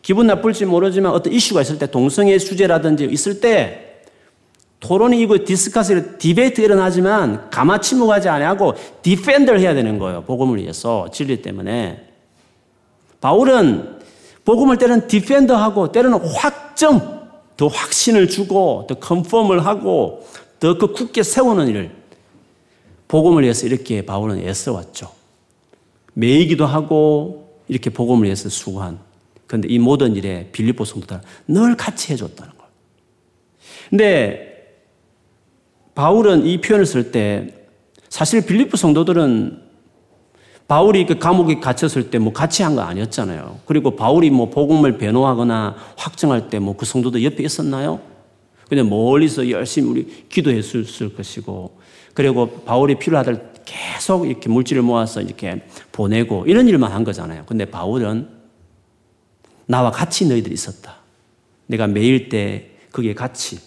기분 0.02 0.28
나쁠지 0.28 0.66
모르지만 0.66 1.12
어떤 1.12 1.34
이슈가 1.34 1.62
있을 1.62 1.78
때 1.78 1.88
동성애 1.88 2.38
주제라든지 2.38 3.06
있을 3.06 3.40
때 3.40 4.02
토론이 4.80 5.20
이거 5.22 5.38
discuss 5.46 6.18
debate 6.18 6.60
일어나지만 6.60 7.50
가만 7.50 7.80
침묵하지 7.80 8.28
아니하고 8.28 8.74
defend를 9.02 9.62
해야 9.62 9.74
되는 9.74 9.98
거예요. 9.98 10.24
복음을 10.24 10.58
위해서 10.60 11.10
진리 11.14 11.42
때문에. 11.42 12.06
바울은 13.22 14.00
복음을 14.44 14.78
때는 14.78 15.08
defend하고 15.08 15.94
때로는 15.94 16.20
확정, 16.36 17.30
더 17.56 17.68
확신을 17.68 18.28
주고 18.28 18.86
더 18.90 18.96
컨펌을 18.96 19.66
하고 19.66 20.28
더 20.64 20.78
그 20.78 20.94
굳게 20.94 21.24
세우는 21.24 21.68
일을 21.68 21.92
복음을 23.10 23.44
위해서 23.44 23.68
이렇게 23.68 24.06
바울은 24.06 24.40
애써왔죠. 24.48 25.12
매이기도 26.14 26.66
하고 26.66 27.60
이렇게 27.68 27.90
복음을 27.90 28.24
위해서 28.24 28.48
수고한. 28.48 29.00
그런데 29.46 29.68
이 29.68 29.78
모든 29.78 30.16
일에 30.16 30.50
빌립보 30.54 30.86
성도들 30.86 31.20
늘 31.50 31.76
같이 31.76 32.14
해줬다는 32.14 32.54
거예요. 32.58 32.72
근데 33.90 34.78
바울은 35.96 36.46
이 36.46 36.62
표현을 36.62 36.86
쓸 36.86 37.12
때 37.12 37.54
사실 38.10 38.46
빌리프 38.46 38.78
성도들은 38.78 39.62
바울이 40.68 41.06
그 41.06 41.20
감옥에 41.20 41.60
갇혔을 41.60 42.10
때 42.10 42.20
뭐 42.20 42.32
같이 42.32 42.64
한 42.64 42.76
거 42.76 42.82
아니었잖아요. 42.82 43.60
그리고 43.66 43.96
바울이 43.98 44.30
뭐 44.30 44.50
복음을 44.50 44.98
변호하거나 44.98 45.76
확정할 45.98 46.50
때 46.50 46.58
뭐 46.60 46.74
그 46.78 46.86
성도들 46.86 47.22
옆에 47.24 47.44
있었나요? 47.44 48.00
그냥 48.74 48.90
멀리서 48.90 49.50
열심히 49.50 49.90
우리 49.90 50.26
기도했을 50.30 51.16
것이고 51.16 51.80
그리고 52.14 52.64
바울이 52.66 52.96
필요하다 52.96 53.34
계속 53.66 54.28
이렇게 54.28 54.50
물질을 54.50 54.82
모아서 54.82 55.22
이렇게 55.22 55.66
보내고 55.92 56.46
이런 56.48 56.68
일만 56.68 56.92
한 56.92 57.04
거잖아요. 57.04 57.44
근데 57.46 57.66
바울은 57.66 58.30
나와 59.66 59.92
같이 59.92 60.28
너희들이 60.28 60.54
있었다. 60.54 60.98
내가 61.68 61.88
매일 61.88 62.30
때 62.30 62.72
거기에 62.92 63.14
같이 63.14 63.60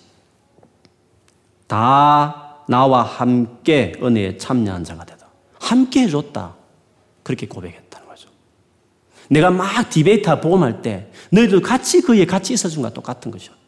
다 1.67 2.65
나와 2.69 3.03
함께 3.03 3.93
은혜에 4.03 4.37
참여한 4.37 4.85
자가 4.85 5.05
되다. 5.05 5.27
함께 5.61 6.03
해줬다. 6.03 6.57
그렇게 7.23 7.47
고백했다는 7.47 8.09
거죠. 8.09 8.29
내가 9.29 9.51
막 9.51 9.89
디베이터 9.89 10.41
복음할 10.41 10.83
때 10.83 11.11
너희들 11.31 11.61
같이 11.63 12.03
그에 12.03 12.25
같이 12.27 12.53
있어준 12.53 12.83
것과 12.83 12.95
똑같은 12.95 13.31
것이었다. 13.31 13.66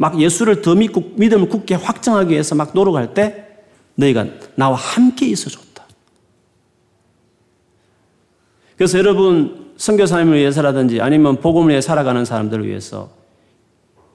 막 0.00 0.18
예수를 0.18 0.62
더 0.62 0.74
믿고 0.74 1.12
믿음을 1.16 1.50
굳게 1.50 1.74
확정하기 1.74 2.32
위해서 2.32 2.54
막 2.54 2.70
노력할 2.72 3.12
때 3.12 3.48
너희가 3.96 4.24
나와 4.54 4.74
함께 4.74 5.26
있어줬다. 5.26 5.84
그래서 8.78 8.96
여러분 8.98 9.72
선교사님을 9.76 10.38
위해서라든지 10.38 11.02
아니면 11.02 11.36
복음을 11.36 11.68
위해 11.68 11.82
살아가는 11.82 12.24
사람들을 12.24 12.66
위해서 12.66 13.10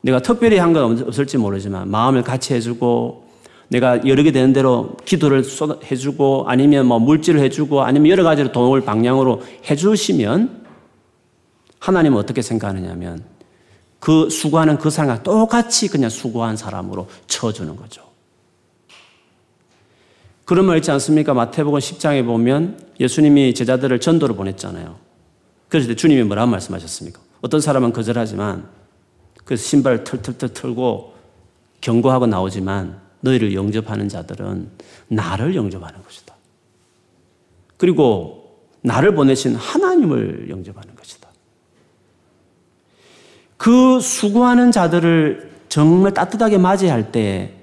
내가 0.01 0.19
특별히 0.23 0.57
한 0.57 0.73
건 0.73 1.03
없을지 1.07 1.37
모르지만 1.37 1.91
마음을 1.91 2.23
같이 2.23 2.55
해주고 2.55 3.23
내가 3.67 4.07
여러 4.07 4.23
개 4.23 4.31
되는 4.31 4.53
대로 4.53 4.97
기도를 5.05 5.43
해주고 5.91 6.45
아니면 6.47 6.87
뭐 6.87 6.97
물질을 6.97 7.39
해주고 7.41 7.83
아니면 7.83 8.09
여러 8.09 8.23
가지로 8.23 8.51
돈을 8.51 8.81
방향으로 8.81 9.43
해주시면 9.69 10.65
하나님은 11.77 12.17
어떻게 12.17 12.41
생각하느냐면 12.41 13.34
그 14.05 14.29
수고하는 14.29 14.77
그 14.77 14.91
사람과 14.91 15.23
똑같이 15.23 15.87
그냥 15.87 16.11
수고한 16.11 16.57
사람으로 16.57 17.07
쳐주는 17.25 17.75
거죠. 17.75 18.03
그런 20.45 20.65
말 20.65 20.77
있지 20.77 20.91
않습니까? 20.91 21.33
마태복음 21.33 21.79
10장에 21.79 22.23
보면 22.23 22.79
예수님이 22.99 23.55
제자들을 23.55 23.99
전도로 23.99 24.35
보냈잖아요. 24.35 24.95
그랬을 25.69 25.87
때 25.87 25.95
주님이 25.95 26.21
뭐라고 26.21 26.51
말씀하셨습니까? 26.51 27.19
어떤 27.41 27.59
사람은 27.59 27.93
거절하지만 27.93 28.69
그래서 29.43 29.63
신발을 29.63 30.03
털털털 30.03 30.53
털고 30.53 31.15
경고하고 31.81 32.27
나오지만 32.27 33.01
너희를 33.21 33.55
영접하는 33.55 34.07
자들은 34.07 34.69
나를 35.07 35.55
영접하는 35.55 36.03
것이다. 36.03 36.35
그리고 37.77 38.59
나를 38.83 39.15
보내신 39.15 39.55
하나님을 39.55 40.51
영접하는. 40.51 40.94
그 43.57 43.99
수고하는 43.99 44.71
자들을 44.71 45.51
정말 45.69 46.13
따뜻하게 46.13 46.57
맞이할 46.57 47.11
때 47.11 47.55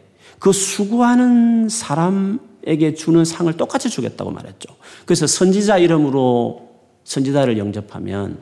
그 0.43 0.51
수고하는 0.51 1.69
사람에게 1.69 2.95
주는 2.97 3.25
상을 3.25 3.57
똑같이 3.57 3.89
주겠다고 3.89 4.33
말했죠. 4.33 4.75
그래서 5.07 5.29
선지자 5.29 5.79
이름으로 5.79 6.69
선지자를 7.05 7.59
영접하면 7.59 8.39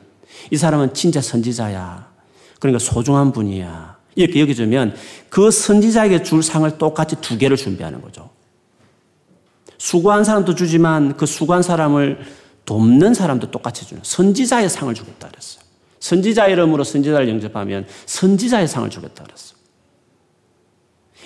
이 0.49 0.57
사람은 0.57 0.95
진짜 0.95 1.21
선지자야. 1.21 2.09
그러니까 2.59 2.79
소중한 2.79 3.31
분이야. 3.31 3.97
이렇게 4.15 4.41
여겨주면 4.41 4.95
그 5.29 5.51
선지자에게 5.51 6.23
줄 6.23 6.41
상을 6.41 6.75
똑같이 6.79 7.17
두 7.21 7.37
개를 7.37 7.55
준비하는 7.55 8.01
거죠. 8.01 8.31
수고한 9.77 10.23
사람도 10.23 10.55
주지만 10.55 11.15
그 11.17 11.27
수고한 11.27 11.61
사람을 11.61 12.17
돕는 12.65 13.13
사람도 13.13 13.51
똑같이 13.51 13.85
주는 13.85 14.01
선지자의 14.03 14.69
상을 14.69 14.91
주겠다 14.91 15.27
그랬어요. 15.29 15.60
선지자 16.01 16.47
이름으로 16.47 16.83
선지자를 16.83 17.29
영접하면 17.29 17.85
선지자의 18.05 18.67
상을 18.67 18.89
주겠다 18.89 19.23
그랬어요. 19.23 19.57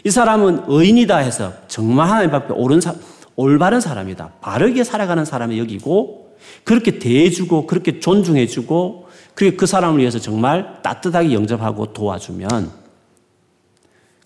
이 0.04 0.12
사람은 0.12 0.66
의인이다 0.68 1.18
해서 1.18 1.54
정말 1.68 2.10
하나님 2.10 2.36
앞에 2.36 2.54
옳은 2.54 2.82
사, 2.82 2.94
올바른 3.36 3.82
사람이다. 3.82 4.34
바르게 4.42 4.84
살아가는 4.84 5.26
사람이 5.26 5.58
여기고 5.58 6.38
그렇게 6.64 7.00
대해주고 7.00 7.66
그렇게 7.66 8.00
존중해주고 8.00 9.08
그리고 9.34 9.58
그 9.58 9.66
사람을 9.66 10.00
위해서 10.00 10.20
정말 10.20 10.82
따뜻하게 10.84 11.34
영접하고 11.34 11.94
도와주면 11.94 12.72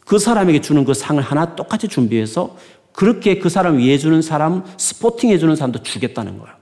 그 0.05 0.17
사람에게 0.17 0.61
주는 0.61 0.83
그 0.83 0.95
상을 0.95 1.21
하나 1.21 1.55
똑같이 1.55 1.87
준비해서 1.87 2.57
그렇게 2.91 3.37
그 3.37 3.49
사람 3.49 3.77
위해 3.77 3.97
주는 3.99 4.21
사람, 4.21 4.65
스포팅 4.77 5.29
해주는 5.29 5.55
사람도 5.55 5.83
주겠다는 5.83 6.39
거예요. 6.39 6.59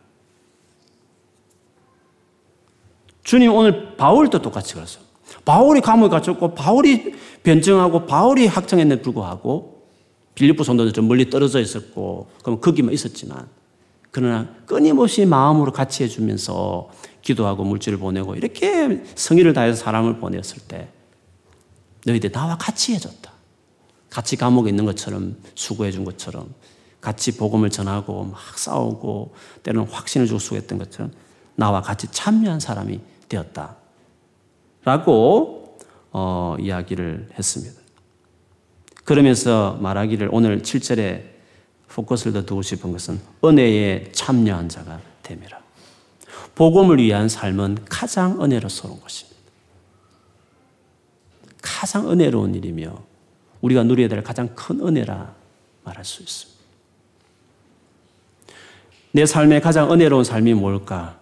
주님 3.28 3.54
오늘 3.54 3.98
바울도 3.98 4.42
똑같이 4.42 4.74
그랬어요. 4.74 5.04
바울이 5.44 5.82
감옥에 5.82 6.08
갇혔고 6.08 6.56
바울이 6.56 7.14
변증하고 7.44 8.06
바울이 8.06 8.48
학청했는데 8.48 9.02
불구하고 9.02 9.84
빌리프 10.34 10.64
성도는 10.64 10.94
좀 10.94 11.10
멀리 11.10 11.30
떨어져 11.30 11.60
있었고 11.60 12.30
그럼 12.42 12.62
거기만 12.62 12.94
있었지만 12.94 13.50
그러나 14.12 14.48
끊임없이 14.66 15.26
마음으로 15.26 15.74
같이 15.74 16.04
해주면서 16.04 16.90
기도하고 17.22 17.66
물질을 17.66 17.98
보내고 17.98 18.36
이렇게 18.36 19.04
성의를 19.16 19.52
다해서 19.52 19.84
사람을 19.84 20.20
보냈을 20.20 20.60
때 20.66 20.88
너희들 22.06 22.32
나와 22.32 22.58
같이 22.58 22.94
해줬다. 22.94 23.30
같이 24.10 24.38
감옥에 24.38 24.70
있는 24.70 24.86
것처럼 24.86 25.36
수고해 25.54 25.92
준 25.92 26.06
것처럼 26.06 26.54
같이 27.02 27.36
복음을 27.36 27.72
전하고 27.72 28.24
막 28.24 28.58
싸우고 28.58 29.34
때로는 29.64 29.92
확신을 29.92 30.28
주고 30.28 30.40
수고했던 30.40 30.78
것처럼 30.78 31.12
나와 31.56 31.82
같이 31.82 32.08
참여한 32.10 32.62
사람이 32.62 33.17
되었다. 33.30 33.76
라고 34.84 35.78
어, 36.12 36.56
이야기를 36.60 37.30
했습니다. 37.38 37.82
그러면서 39.04 39.78
말하기를 39.82 40.30
오늘 40.32 40.62
7절에 40.62 41.24
포커스를 41.88 42.34
더 42.34 42.46
두고 42.46 42.62
싶은 42.62 42.92
것은 42.92 43.20
은혜에 43.44 44.12
참여한 44.12 44.70
자가 44.70 45.00
됨이라. 45.24 45.60
복음을 46.56 46.98
위한 46.98 47.30
삶은 47.30 47.86
가장 47.90 48.42
은혜로서운 48.44 49.00
것입니다. 49.00 49.38
가장 51.62 52.10
은혜로운 52.10 52.56
일이며 52.56 53.04
우리가 53.62 53.84
누려야 53.84 54.08
될 54.08 54.24
가장 54.24 54.54
큰 54.56 54.80
은혜라 54.80 55.34
말할 55.84 56.04
수 56.04 56.22
있습니다. 56.22 56.58
내 59.12 59.26
삶의 59.26 59.62
가장 59.62 59.92
은혜로운 59.92 60.24
삶이 60.24 60.54
뭘까? 60.54 61.20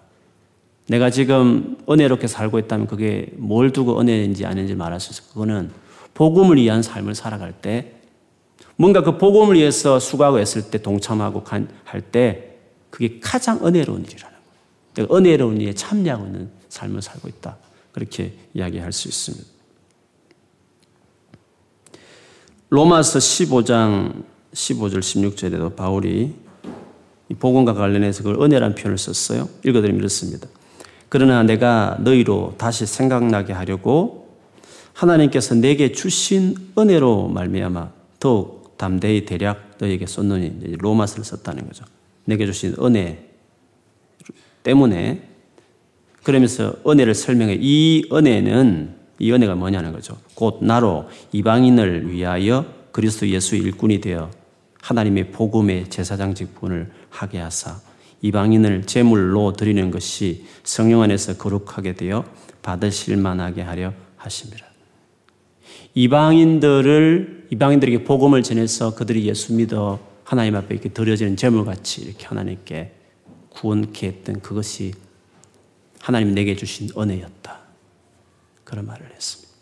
내가 0.87 1.09
지금 1.09 1.77
은혜롭게 1.89 2.27
살고 2.27 2.59
있다면 2.59 2.87
그게 2.87 3.27
뭘 3.37 3.71
두고 3.71 3.99
은혜인지 3.99 4.45
아닌지 4.45 4.75
말할 4.75 4.99
수 4.99 5.11
있어요. 5.11 5.27
그거는 5.33 5.71
복음을 6.13 6.57
위한 6.57 6.81
삶을 6.81 7.15
살아갈 7.15 7.53
때 7.53 7.93
뭔가 8.77 9.01
그 9.01 9.17
복음을 9.17 9.55
위해서 9.55 9.99
수고하고 9.99 10.39
했을 10.39 10.69
때 10.69 10.81
동참하고 10.81 11.43
할 11.83 12.01
때 12.11 12.55
그게 12.95 13.19
가장 13.19 13.65
은혜로운 13.65 14.05
일이라는 14.05 14.37
거예요. 14.37 14.37
내가 14.93 15.17
은혜로운 15.17 15.59
일에 15.59 15.73
참여하고 15.73 16.27
있는 16.27 16.49
삶을 16.69 17.01
살고 17.01 17.27
있다. 17.27 17.57
그렇게 17.91 18.33
이야기할 18.53 18.93
수 18.93 19.09
있습니다. 19.09 19.45
로마서 22.69 23.19
15장 23.19 24.23
15절 24.53 24.99
16절에도 24.99 25.75
바울이 25.75 26.35
복음과 27.37 27.73
관련해서 27.73 28.23
그걸 28.23 28.41
은혜란 28.41 28.75
표현을 28.75 28.97
썼어요. 28.97 29.49
읽어드리면 29.65 29.99
이렇습니다. 29.99 30.47
그러나 31.09 31.43
내가 31.43 31.97
너희로 31.99 32.55
다시 32.57 32.85
생각나게 32.85 33.53
하려고 33.53 34.25
하나님께서 34.93 35.55
내게 35.55 35.91
주신 35.91 36.55
은혜로 36.77 37.27
말미암아 37.29 37.91
더욱 38.19 38.77
담대히 38.77 39.25
대략 39.25 39.77
너희에게 39.79 40.05
썼노니 40.05 40.77
로마서를 40.77 41.23
썼다는 41.23 41.67
거죠. 41.67 41.85
내게 42.25 42.45
주신 42.45 42.75
은혜 42.81 43.29
때문에 44.63 45.29
그러면서 46.23 46.73
은혜를 46.87 47.13
설명해 47.13 47.57
이 47.61 48.09
은혜는 48.11 48.95
이 49.19 49.31
은혜가 49.31 49.55
뭐냐는 49.55 49.91
거죠. 49.93 50.17
곧 50.33 50.59
나로 50.61 51.07
이방인을 51.31 52.11
위하여 52.11 52.65
그리스도 52.91 53.27
예수의 53.29 53.61
일꾼이 53.61 54.01
되어 54.01 54.31
하나님의 54.81 55.31
복음의 55.31 55.89
제사장 55.89 56.33
직 56.33 56.55
분을 56.55 56.91
하게 57.09 57.39
하사 57.39 57.79
이방인을 58.25 58.85
제물로 58.85 59.53
드리는 59.53 59.91
것이 59.91 60.45
성령 60.63 61.03
안에서 61.03 61.37
거룩하게 61.37 61.93
되어 61.93 62.25
받으실 62.63 63.17
만하게 63.17 63.61
하려 63.61 63.93
하십니다. 64.17 64.65
이방인들을 65.93 67.47
이방인들에게 67.51 68.03
복음을 68.03 68.41
전해서 68.41 68.95
그들이 68.95 69.27
예수 69.27 69.53
믿어 69.53 69.99
하나님 70.23 70.55
앞에 70.55 70.73
이렇게 70.73 70.89
드려지는 70.89 71.37
제물같이 71.37 72.01
이렇게 72.01 72.25
하나님께 72.25 72.93
구원케 73.49 74.07
했던 74.07 74.41
그것이 74.41 74.93
하나님 76.01 76.33
내게 76.33 76.55
주신 76.55 76.89
은혜였다. 76.97 77.59
그런 78.63 78.87
말을 78.87 79.05
했습니다. 79.13 79.53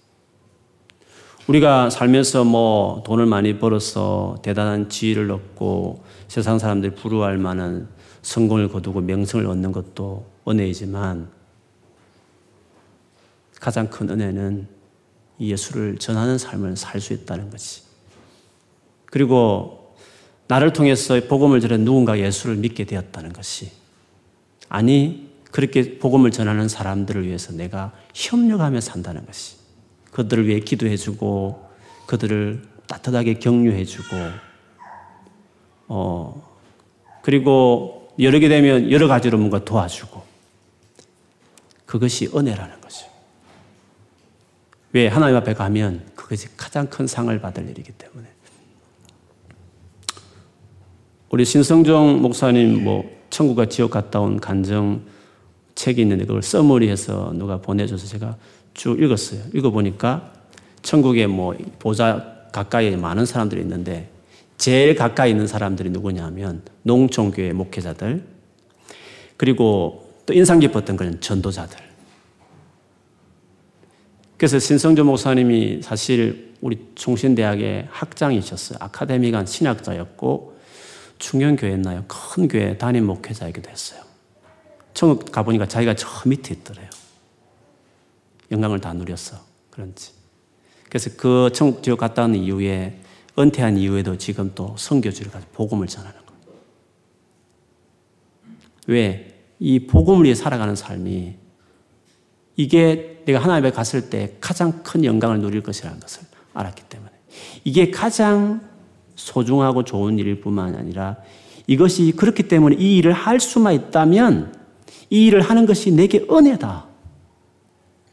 우리가 1.47 1.89
살면서 1.89 2.45
뭐 2.45 3.03
돈을 3.05 3.25
많이 3.25 3.59
벌어서 3.59 4.37
대단한 4.41 4.87
지위를 4.87 5.29
얻고 5.29 6.05
세상 6.29 6.57
사람들이 6.57 6.95
부러워할 6.95 7.37
만한 7.37 7.89
성공을 8.23 8.69
거두고 8.69 9.01
명성을 9.01 9.45
얻는 9.45 9.71
것도 9.71 10.25
은혜이지만 10.47 11.29
가장 13.59 13.89
큰 13.89 14.09
은혜는 14.09 14.67
예수를 15.39 15.97
전하는 15.97 16.37
삶을 16.37 16.75
살 16.75 16.99
수 16.99 17.13
있다는 17.13 17.49
것이. 17.49 17.83
그리고 19.05 19.95
나를 20.47 20.73
통해서 20.73 21.19
복음을 21.27 21.59
전해 21.59 21.77
누군가 21.77 22.19
예수를 22.19 22.55
믿게 22.57 22.85
되었다는 22.85 23.31
것이. 23.33 23.71
아니, 24.69 25.29
그렇게 25.51 25.99
복음을 25.99 26.31
전하는 26.31 26.67
사람들을 26.67 27.25
위해서 27.25 27.53
내가 27.53 27.93
협력하며 28.13 28.81
산다는 28.81 29.25
것이. 29.25 29.57
그들을 30.11 30.47
위해 30.47 30.59
기도해주고, 30.59 31.69
그들을 32.07 32.63
따뜻하게 32.87 33.35
격려해주고, 33.35 34.15
어, 35.87 36.57
그리고 37.21 38.02
여러 38.19 38.39
개 38.39 38.47
되면 38.47 38.91
여러 38.91 39.07
가지로 39.07 39.37
뭔가 39.37 39.63
도와주고 39.63 40.23
그것이 41.85 42.29
은혜라는 42.33 42.81
거죠. 42.81 43.07
왜 44.91 45.07
하나님 45.07 45.35
앞에 45.37 45.53
가면 45.53 46.05
그것이 46.15 46.47
가장 46.55 46.87
큰 46.87 47.07
상을 47.07 47.37
받을 47.39 47.67
일이기 47.69 47.91
때문에. 47.93 48.27
우리 51.29 51.45
신성종 51.45 52.21
목사님 52.21 52.83
뭐 52.83 53.09
천국과 53.31 53.65
지옥 53.65 53.89
갔다 53.89 54.19
온 54.19 54.39
간정 54.39 55.01
책이 55.73 56.01
있는데 56.01 56.25
그걸 56.25 56.43
써머리해서 56.43 57.33
누가 57.33 57.57
보내줘서 57.57 58.05
제가 58.05 58.37
쭉 58.75 59.01
읽었어요. 59.01 59.41
읽어보니까 59.53 60.31
천국에 60.83 61.25
뭐 61.25 61.55
보좌 61.79 62.47
가까이에 62.51 62.95
많은 62.95 63.25
사람들이 63.25 63.61
있는데 63.61 64.12
제일 64.63 64.95
가까이 64.95 65.29
있는 65.29 65.45
사람들이 65.45 65.89
누구냐면 65.89 66.61
농촌교회 66.83 67.51
목회자들 67.51 68.25
그리고 69.35 70.09
또 70.25 70.33
인상 70.33 70.61
깊었던 70.61 70.95
것은 70.95 71.19
전도자들. 71.19 71.77
그래서 74.37 74.59
신성조 74.59 75.03
목사님이 75.03 75.81
사실 75.81 76.53
우리 76.61 76.79
총신대학의 76.95 77.89
학장이셨어요. 77.91 78.77
아카데미관 78.79 79.47
신학자였고 79.47 80.57
중견교회였나요? 81.19 82.05
큰 82.07 82.47
교회 82.47 82.77
담임 82.77 83.05
목회자이기도 83.05 83.69
했어요. 83.69 83.99
천국 84.93 85.29
가보니까 85.29 85.67
자기가 85.67 85.93
저 85.95 86.07
밑에 86.25 86.53
있더래요. 86.53 86.87
영광을 88.49 88.79
다 88.79 88.93
누렸어. 88.93 89.41
그런지. 89.69 90.11
그래서 90.87 91.09
그 91.17 91.49
천국 91.53 91.83
지옥 91.83 91.99
갔다 91.99 92.23
온 92.23 92.33
이후에 92.35 93.02
은퇴한 93.37 93.77
이후에도 93.77 94.17
지금 94.17 94.51
또 94.53 94.75
성교주를 94.77 95.31
가서 95.31 95.45
복음을 95.53 95.87
전하는 95.87 96.19
거예요. 96.25 96.59
왜? 98.87 99.33
이 99.59 99.87
복음을 99.87 100.25
위해 100.25 100.35
살아가는 100.35 100.75
삶이 100.75 101.35
이게 102.55 103.23
내가 103.25 103.39
하나님 103.39 103.65
앞에 103.65 103.75
갔을 103.75 104.09
때 104.09 104.35
가장 104.39 104.83
큰 104.83 105.03
영광을 105.05 105.39
누릴 105.39 105.63
것이라는 105.63 105.99
것을 105.99 106.23
알았기 106.53 106.83
때문에 106.89 107.11
이게 107.63 107.89
가장 107.89 108.61
소중하고 109.15 109.83
좋은 109.83 110.19
일일 110.19 110.41
뿐만 110.41 110.75
아니라 110.75 111.17
이것이 111.65 112.11
그렇기 112.15 112.47
때문에 112.47 112.75
이 112.77 112.97
일을 112.97 113.13
할 113.13 113.39
수만 113.39 113.73
있다면 113.73 114.53
이 115.09 115.27
일을 115.27 115.41
하는 115.41 115.65
것이 115.65 115.91
내게 115.91 116.25
은혜다. 116.29 116.87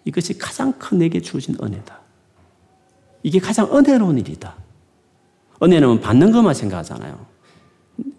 이것이 0.05 0.39
가장 0.39 0.73
큰 0.79 0.99
내게 0.99 1.21
주어진 1.21 1.57
은혜다. 1.61 2.01
이게 3.23 3.39
가장 3.39 3.77
은혜로운 3.77 4.19
일이다. 4.19 4.57
은혜는 5.63 6.01
받는 6.01 6.33
것만 6.33 6.55
생각하잖아요. 6.55 7.27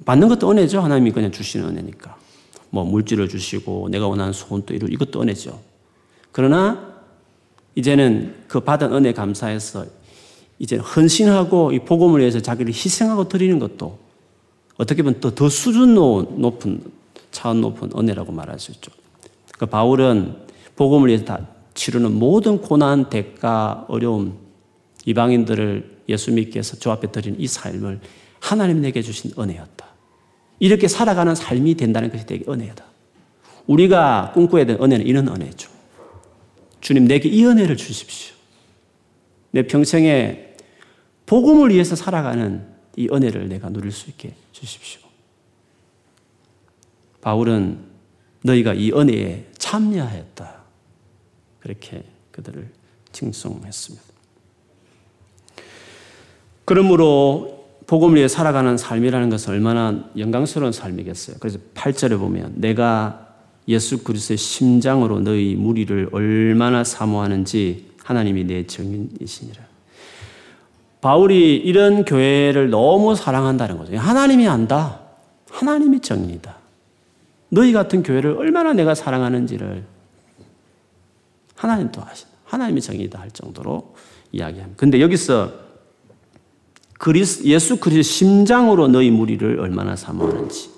받는 0.06 0.28
것도 0.28 0.52
은혜죠. 0.52 0.82
하나님이 0.82 1.12
그냥 1.12 1.32
주시는 1.32 1.68
은혜니까. 1.70 2.16
뭐 2.70 2.84
물질을 2.86 3.28
주시고 3.28 3.90
내가 3.90 4.08
원하는 4.08 4.34
소원도 4.34 4.74
이루 4.74 4.88
이것도 4.90 5.22
은혜죠. 5.22 5.60
그러나 6.32 6.92
이제는 7.76 8.36
그 8.48 8.60
받은 8.60 8.94
은혜 8.94 9.14
감사해서 9.14 9.86
이제 10.60 10.78
헌신하고 10.78 11.72
이 11.72 11.80
복음을 11.80 12.20
위해서 12.20 12.40
자기를 12.40 12.72
희생하고 12.72 13.28
드리는 13.28 13.58
것도 13.60 13.98
어떻게 14.78 15.02
보면 15.04 15.20
또 15.20 15.32
더 15.32 15.50
수준 15.50 15.96
높은 15.96 16.82
차원 17.32 17.62
높은 17.62 17.92
은혜라고 17.98 18.32
말할 18.32 18.60
수 18.60 18.72
있죠. 18.72 18.92
그 19.58 19.66
바울은 19.66 20.36
복음을 20.76 21.08
위해서 21.10 21.26
다 21.26 21.48
치르는 21.74 22.14
모든 22.14 22.60
고난, 22.60 23.10
대가, 23.10 23.86
어려움, 23.88 24.38
이방인들을 25.06 25.91
예수 26.10 26.32
믿게 26.32 26.60
해서 26.60 26.78
주 26.78 26.92
앞에 26.92 27.12
드리는 27.12 27.40
이 27.40 27.48
삶을 27.48 28.00
하나님 28.40 28.82
내게 28.82 29.02
주신 29.02 29.32
은혜였다. 29.38 29.86
이렇게 30.60 30.88
살아가는 30.88 31.34
삶이 31.34 31.76
된다는 31.76 32.12
것이 32.12 32.26
되게 32.26 32.46
은혜다. 32.50 32.86
우리가 33.68 34.32
꿈꿔야 34.34 34.66
될 34.66 34.78
은혜는 34.82 35.06
이런 35.06 35.28
은혜죠. 35.28 35.70
주님 36.82 37.06
내게 37.06 37.30
이 37.30 37.46
은혜를 37.46 37.78
주십시오. 37.78 38.36
내 39.52 39.68
평생에 39.68 40.56
복음을 41.26 41.72
위해서 41.72 41.96
살아가는 41.96 42.68
이 42.96 43.08
은혜를 43.12 43.48
내가 43.50 43.70
누릴 43.70 43.92
수 43.92 44.10
있게 44.10 44.34
주십시오. 44.52 45.02
바울은 47.22 47.80
너희가 48.44 48.74
이 48.74 48.92
은혜에 48.92 49.48
참여하였다. 49.58 50.62
그렇게 51.60 52.04
그들을 52.32 52.70
칭송했습니다. 53.12 54.11
그러므로 56.72 57.66
복음을 57.86 58.16
위해 58.16 58.30
살아가는 58.30 58.78
삶이라는 58.78 59.30
것은 59.30 59.52
얼마나 59.52 60.06
영광스러운 60.18 60.72
삶이겠어요. 60.72 61.36
그래서 61.42 61.60
8절에 61.74 62.18
보면 62.18 62.54
내가 62.56 63.28
예수 63.68 64.06
그리스도의 64.06 64.38
심장으로 64.38 65.20
너희 65.20 65.56
무리를 65.56 66.08
얼마나 66.14 66.86
사모하는지 66.86 67.92
하나님이 68.06 68.46
내 68.46 68.66
증인이시니라. 68.68 69.62
바울이 71.02 71.58
이런 71.58 72.06
교회를 72.06 72.70
너무 72.70 73.18
사랑한다는 73.18 73.78
거죠. 73.78 73.98
하나님이 73.98 74.48
안다. 74.48 75.02
하나님이 75.50 76.00
정인이다. 76.00 76.56
너희 77.50 77.74
같은 77.74 78.02
교회를 78.02 78.38
얼마나 78.38 78.72
내가 78.72 78.96
사랑하는지를 78.96 79.84
하나님도 81.56 82.02
아신다. 82.02 82.32
하나님이 82.46 82.80
정이다 82.80 83.20
할 83.20 83.30
정도로 83.32 83.94
이야기합니다. 84.32 84.80
근데 84.80 85.02
여기서 85.02 85.71
그리스, 87.02 87.44
예수 87.46 87.78
그리스도 87.78 88.04
심장으로 88.04 88.88
너희 88.88 89.10
무리를 89.10 89.60
얼마나 89.60 89.96
사모하는지. 89.96 90.70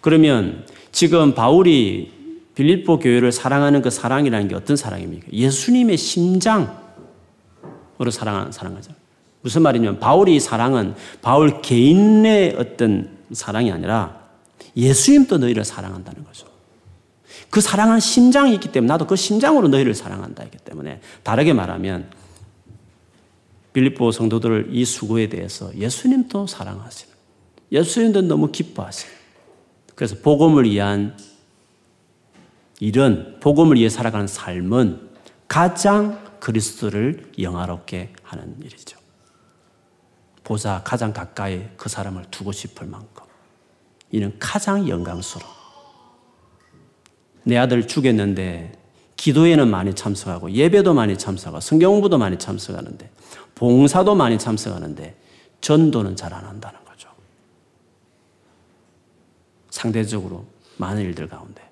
그러면 0.00 0.64
지금 0.92 1.34
바울이 1.34 2.10
빌립보 2.54 2.98
교회를 2.98 3.32
사랑하는 3.32 3.82
그 3.82 3.90
사랑이라는 3.90 4.48
게 4.48 4.54
어떤 4.54 4.76
사랑입니까? 4.76 5.26
예수님의 5.30 5.98
심장으로 5.98 6.72
사랑하는 8.10 8.50
사랑하죠. 8.50 8.92
무슨 9.42 9.60
말이냐면 9.60 10.00
바울이 10.00 10.40
사랑은 10.40 10.94
바울 11.20 11.60
개인의 11.60 12.56
어떤 12.58 13.10
사랑이 13.32 13.70
아니라 13.70 14.22
예수님도 14.74 15.36
너희를 15.36 15.66
사랑한다는 15.66 16.24
거죠. 16.24 16.46
그 17.50 17.60
사랑하는 17.60 18.00
심장이 18.00 18.54
있기 18.54 18.72
때문에 18.72 18.88
나도 18.88 19.06
그 19.06 19.16
심장으로 19.16 19.68
너희를 19.68 19.92
사랑한다 19.94 20.44
했기 20.44 20.56
때문에 20.64 21.02
다르게 21.22 21.52
말하면 21.52 22.21
빌립보 23.72 24.12
성도들 24.12 24.68
이 24.70 24.84
수고에 24.84 25.28
대해서 25.28 25.74
예수님도 25.76 26.46
사랑하시는 26.46 27.12
예수님도 27.70 28.22
너무 28.22 28.52
기뻐하시는 28.52 29.14
그래서 29.94 30.16
복음을 30.22 30.64
위한 30.64 31.16
일은 32.80 33.38
복음을 33.40 33.76
위해 33.76 33.88
살아가는 33.88 34.26
삶은 34.26 35.10
가장 35.48 36.22
그리스도를 36.40 37.32
영화롭게 37.38 38.12
하는 38.22 38.56
일이죠. 38.60 38.98
보자 40.42 40.82
가장 40.84 41.12
가까이 41.12 41.68
그 41.76 41.88
사람을 41.88 42.24
두고 42.30 42.52
싶을 42.52 42.86
만큼 42.88 43.24
이는 44.10 44.34
가장 44.38 44.88
영광스러워. 44.88 45.52
내 47.44 47.56
아들 47.56 47.86
죽였는데 47.86 48.72
기도에는 49.16 49.68
많이 49.68 49.94
참석하고 49.94 50.50
예배도 50.50 50.94
많이 50.94 51.16
참석하고 51.16 51.60
성경 51.60 51.92
공부도 51.92 52.18
많이 52.18 52.38
참석하는데 52.38 53.10
봉사도 53.62 54.16
많이 54.16 54.38
참석하는데 54.38 55.14
전도는 55.60 56.16
잘 56.16 56.34
안 56.34 56.44
한다는 56.44 56.84
거죠. 56.84 57.08
상대적으로 59.70 60.44
많은 60.78 61.00
일들 61.02 61.28
가운데. 61.28 61.62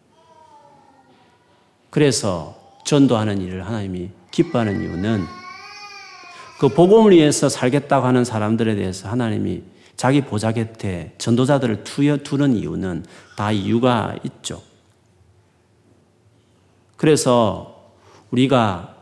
그래서 1.91 2.57
전도하는 2.85 3.41
일을 3.41 3.67
하나님이 3.67 4.11
기뻐하는 4.31 4.81
이유는 4.81 5.25
그 6.61 6.69
복음을 6.69 7.11
위해서 7.11 7.49
살겠다고 7.49 8.07
하는 8.07 8.25
사람들에 8.25 8.77
대해서 8.77 9.09
하나님이 9.09 9.65
자기 9.97 10.21
보좌 10.21 10.53
곁에 10.53 11.17
전도자들을 11.19 11.83
투여 11.83 12.19
두는 12.19 12.55
이유는 12.55 13.05
다 13.37 13.51
이유가 13.51 14.15
있죠. 14.23 14.63
그래서 16.97 17.91
우리가 18.31 19.00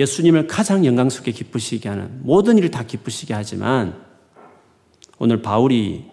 예수님을 0.00 0.46
가장 0.46 0.86
영광스럽게 0.86 1.32
기쁘시게 1.32 1.88
하는 1.88 2.20
모든 2.22 2.56
일을 2.56 2.70
다 2.70 2.82
기쁘시게 2.84 3.34
하지만 3.34 3.94
오늘 5.18 5.42
바울이 5.42 6.06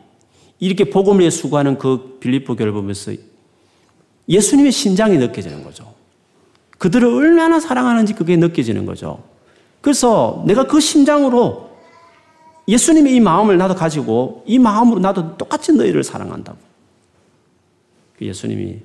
이렇게 0.60 0.90
복음을 0.90 1.22
위해 1.22 1.30
수고하는 1.30 1.78
그 1.78 2.18
빌립보 2.20 2.58
교를 2.58 2.74
보면서 2.74 3.14
예수님의 4.28 4.74
심장이 4.74 5.18
느껴지는 5.18 5.64
거죠. 5.64 5.94
그들을 6.78 7.08
얼마나 7.08 7.60
사랑하는지 7.60 8.14
그게 8.14 8.36
느껴지는 8.36 8.86
거죠. 8.86 9.24
그래서 9.80 10.44
내가 10.46 10.68
그 10.68 10.82
심장으로 10.82 11.70
예수님의 12.68 13.16
이 13.16 13.20
마음을 13.22 13.58
나도 13.58 13.76
가지고 13.76 14.44
이 14.46 14.60
마음으로 14.60 15.00
나도 15.00 15.38
똑같이 15.38 15.72
너희를 15.72 16.04
사랑한다고. 16.04 16.58
그 18.18 18.26
예수님이 18.26 18.80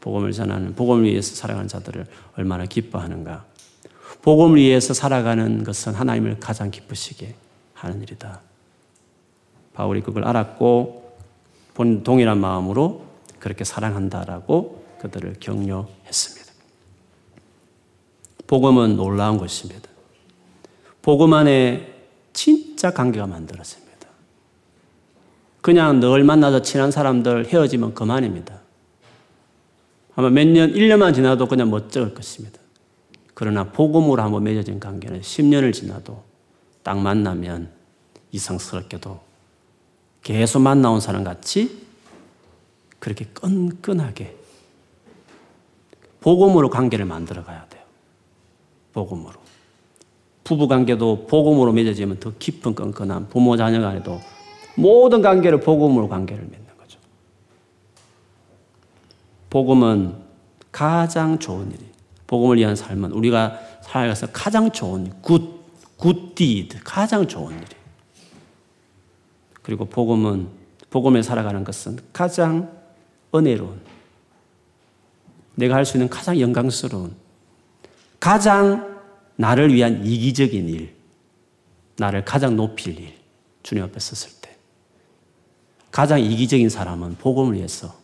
복음을 0.00 0.32
전하는 0.32 0.74
복음을 0.74 1.04
위해서 1.04 1.34
살아가는 1.34 1.68
자들을 1.68 2.06
얼마나 2.36 2.64
기뻐하는가. 2.64 3.44
복음을 4.28 4.58
위해서 4.58 4.92
살아가는 4.92 5.64
것은 5.64 5.94
하나님을 5.94 6.38
가장 6.38 6.70
기쁘시게 6.70 7.34
하는 7.72 8.02
일이다. 8.02 8.42
바울이 9.72 10.02
그걸 10.02 10.24
알았고 10.24 11.16
본 11.72 12.02
동일한 12.02 12.38
마음으로 12.38 13.06
그렇게 13.38 13.64
사랑한다라고 13.64 14.84
그들을 15.00 15.36
격려했습니다. 15.40 16.52
복음은 18.46 18.96
놀라운 18.96 19.38
것입니다. 19.38 19.88
복음 21.00 21.32
안에 21.32 21.90
진짜 22.34 22.90
관계가 22.90 23.26
만들어집니다. 23.26 24.08
그냥 25.62 26.00
늘 26.00 26.22
만나서 26.22 26.60
친한 26.60 26.90
사람들 26.90 27.46
헤어지면 27.46 27.94
그만입니다. 27.94 28.60
아마 30.16 30.28
몇 30.28 30.46
년, 30.46 30.74
1년만 30.74 31.14
지나도 31.14 31.48
그냥 31.48 31.70
멋쩍을 31.70 32.12
것입니다. 32.12 32.60
그러나 33.38 33.62
복음으로 33.62 34.20
한번 34.20 34.42
맺어진 34.42 34.80
관계는 34.80 35.20
10년을 35.20 35.72
지나도 35.72 36.24
딱 36.82 36.98
만나면 36.98 37.70
이상스럽게도 38.32 39.20
계속 40.24 40.58
만나온 40.58 41.00
사람 41.00 41.22
같이 41.22 41.86
그렇게 42.98 43.26
끈끈하게 43.26 44.34
복음으로 46.20 46.68
관계를 46.68 47.04
만들어 47.04 47.44
가야 47.44 47.64
돼요. 47.68 47.84
복음으로. 48.92 49.34
부부 50.42 50.66
관계도 50.66 51.28
복음으로 51.28 51.70
맺어지면 51.70 52.18
더 52.18 52.32
깊은 52.40 52.74
끈끈한 52.74 53.28
부모 53.28 53.56
자녀 53.56 53.80
간에도 53.80 54.18
모든 54.74 55.22
관계를 55.22 55.60
복음으로 55.60 56.08
관계를 56.08 56.42
맺는 56.42 56.76
거죠. 56.76 56.98
복음은 59.48 60.16
가장 60.72 61.38
좋은 61.38 61.70
일이 61.70 61.97
복음을 62.28 62.58
위한 62.58 62.76
삶은 62.76 63.10
우리가 63.10 63.58
살아가서 63.82 64.28
가장 64.28 64.70
좋은 64.70 65.10
good, 65.20 65.64
good 65.96 66.32
deed, 66.32 66.78
가장 66.84 67.26
좋은 67.26 67.56
일이. 67.56 67.66
그리고 69.62 69.86
복음은 69.86 70.48
복음에 70.90 71.22
살아가는 71.22 71.64
것은 71.64 71.98
가장 72.12 72.70
은혜로운 73.34 73.80
내가 75.56 75.74
할 75.74 75.84
수 75.84 75.96
있는 75.96 76.08
가장 76.08 76.38
영광스러운 76.38 77.16
가장 78.20 78.98
나를 79.36 79.72
위한 79.72 80.04
이기적인 80.04 80.68
일, 80.68 80.94
나를 81.96 82.24
가장 82.24 82.56
높일 82.56 82.98
일, 82.98 83.14
주님 83.62 83.84
앞에 83.84 83.98
섰을 83.98 84.32
때. 84.40 84.56
가장 85.90 86.20
이기적인 86.20 86.68
사람은 86.68 87.16
복음을 87.16 87.54
위해서 87.54 87.94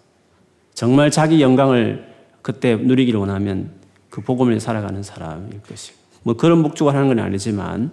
정말 0.74 1.10
자기 1.10 1.42
영광을 1.42 2.12
그때 2.42 2.76
누리기를 2.76 3.18
원하면 3.18 3.83
그 4.14 4.20
복음을 4.20 4.60
살아가는 4.60 5.02
사람일 5.02 5.60
것이고 5.62 5.98
뭐 6.22 6.36
그런 6.36 6.62
목적을 6.62 6.94
하는 6.94 7.08
건 7.08 7.18
아니지만 7.18 7.90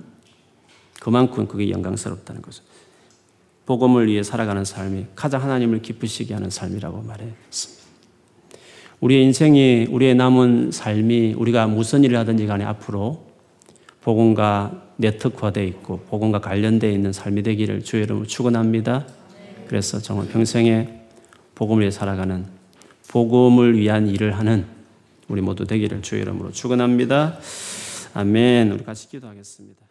그만큼 1.00 1.48
그게 1.48 1.72
영광스럽다는 1.72 2.44
거죠. 2.44 2.64
복음을 3.66 4.06
위해 4.06 4.22
살아가는 4.22 4.64
삶이 4.64 5.08
가장 5.16 5.42
하나님을 5.42 5.82
기쁘시게 5.82 6.36
하는 6.36 6.52
삶이라고 6.52 7.02
말했습니다. 7.02 7.82
우리의 9.00 9.24
인생이 9.24 9.88
우리의 9.90 10.14
남은 10.14 10.70
삶이 10.72 11.34
우리가 11.34 11.66
무슨 11.66 12.04
일을 12.04 12.20
하든지 12.20 12.46
간에 12.46 12.66
앞으로 12.66 13.26
복음과 14.02 14.90
네트워크화되어 14.98 15.64
있고 15.64 16.02
복음과 16.02 16.40
관련되어 16.40 16.92
있는 16.92 17.14
삶이 17.14 17.42
되기를 17.42 17.84
주의 17.84 18.04
이름으로 18.04 18.28
축원합니다. 18.28 19.08
그래서 19.66 19.98
정말 19.98 20.28
평생에 20.28 20.88
복음을 21.56 21.82
위해 21.82 21.90
살아가는 21.90 22.46
복음을 23.08 23.76
위한 23.76 24.08
일을 24.08 24.38
하는 24.38 24.81
우리 25.32 25.42
모두 25.42 25.66
되기를 25.66 26.02
주의 26.02 26.22
이름으로 26.22 26.52
축원합니다. 26.52 27.40
아멘. 28.14 28.74
우리 28.74 28.84
같이 28.84 29.08
기도하겠습니다. 29.08 29.91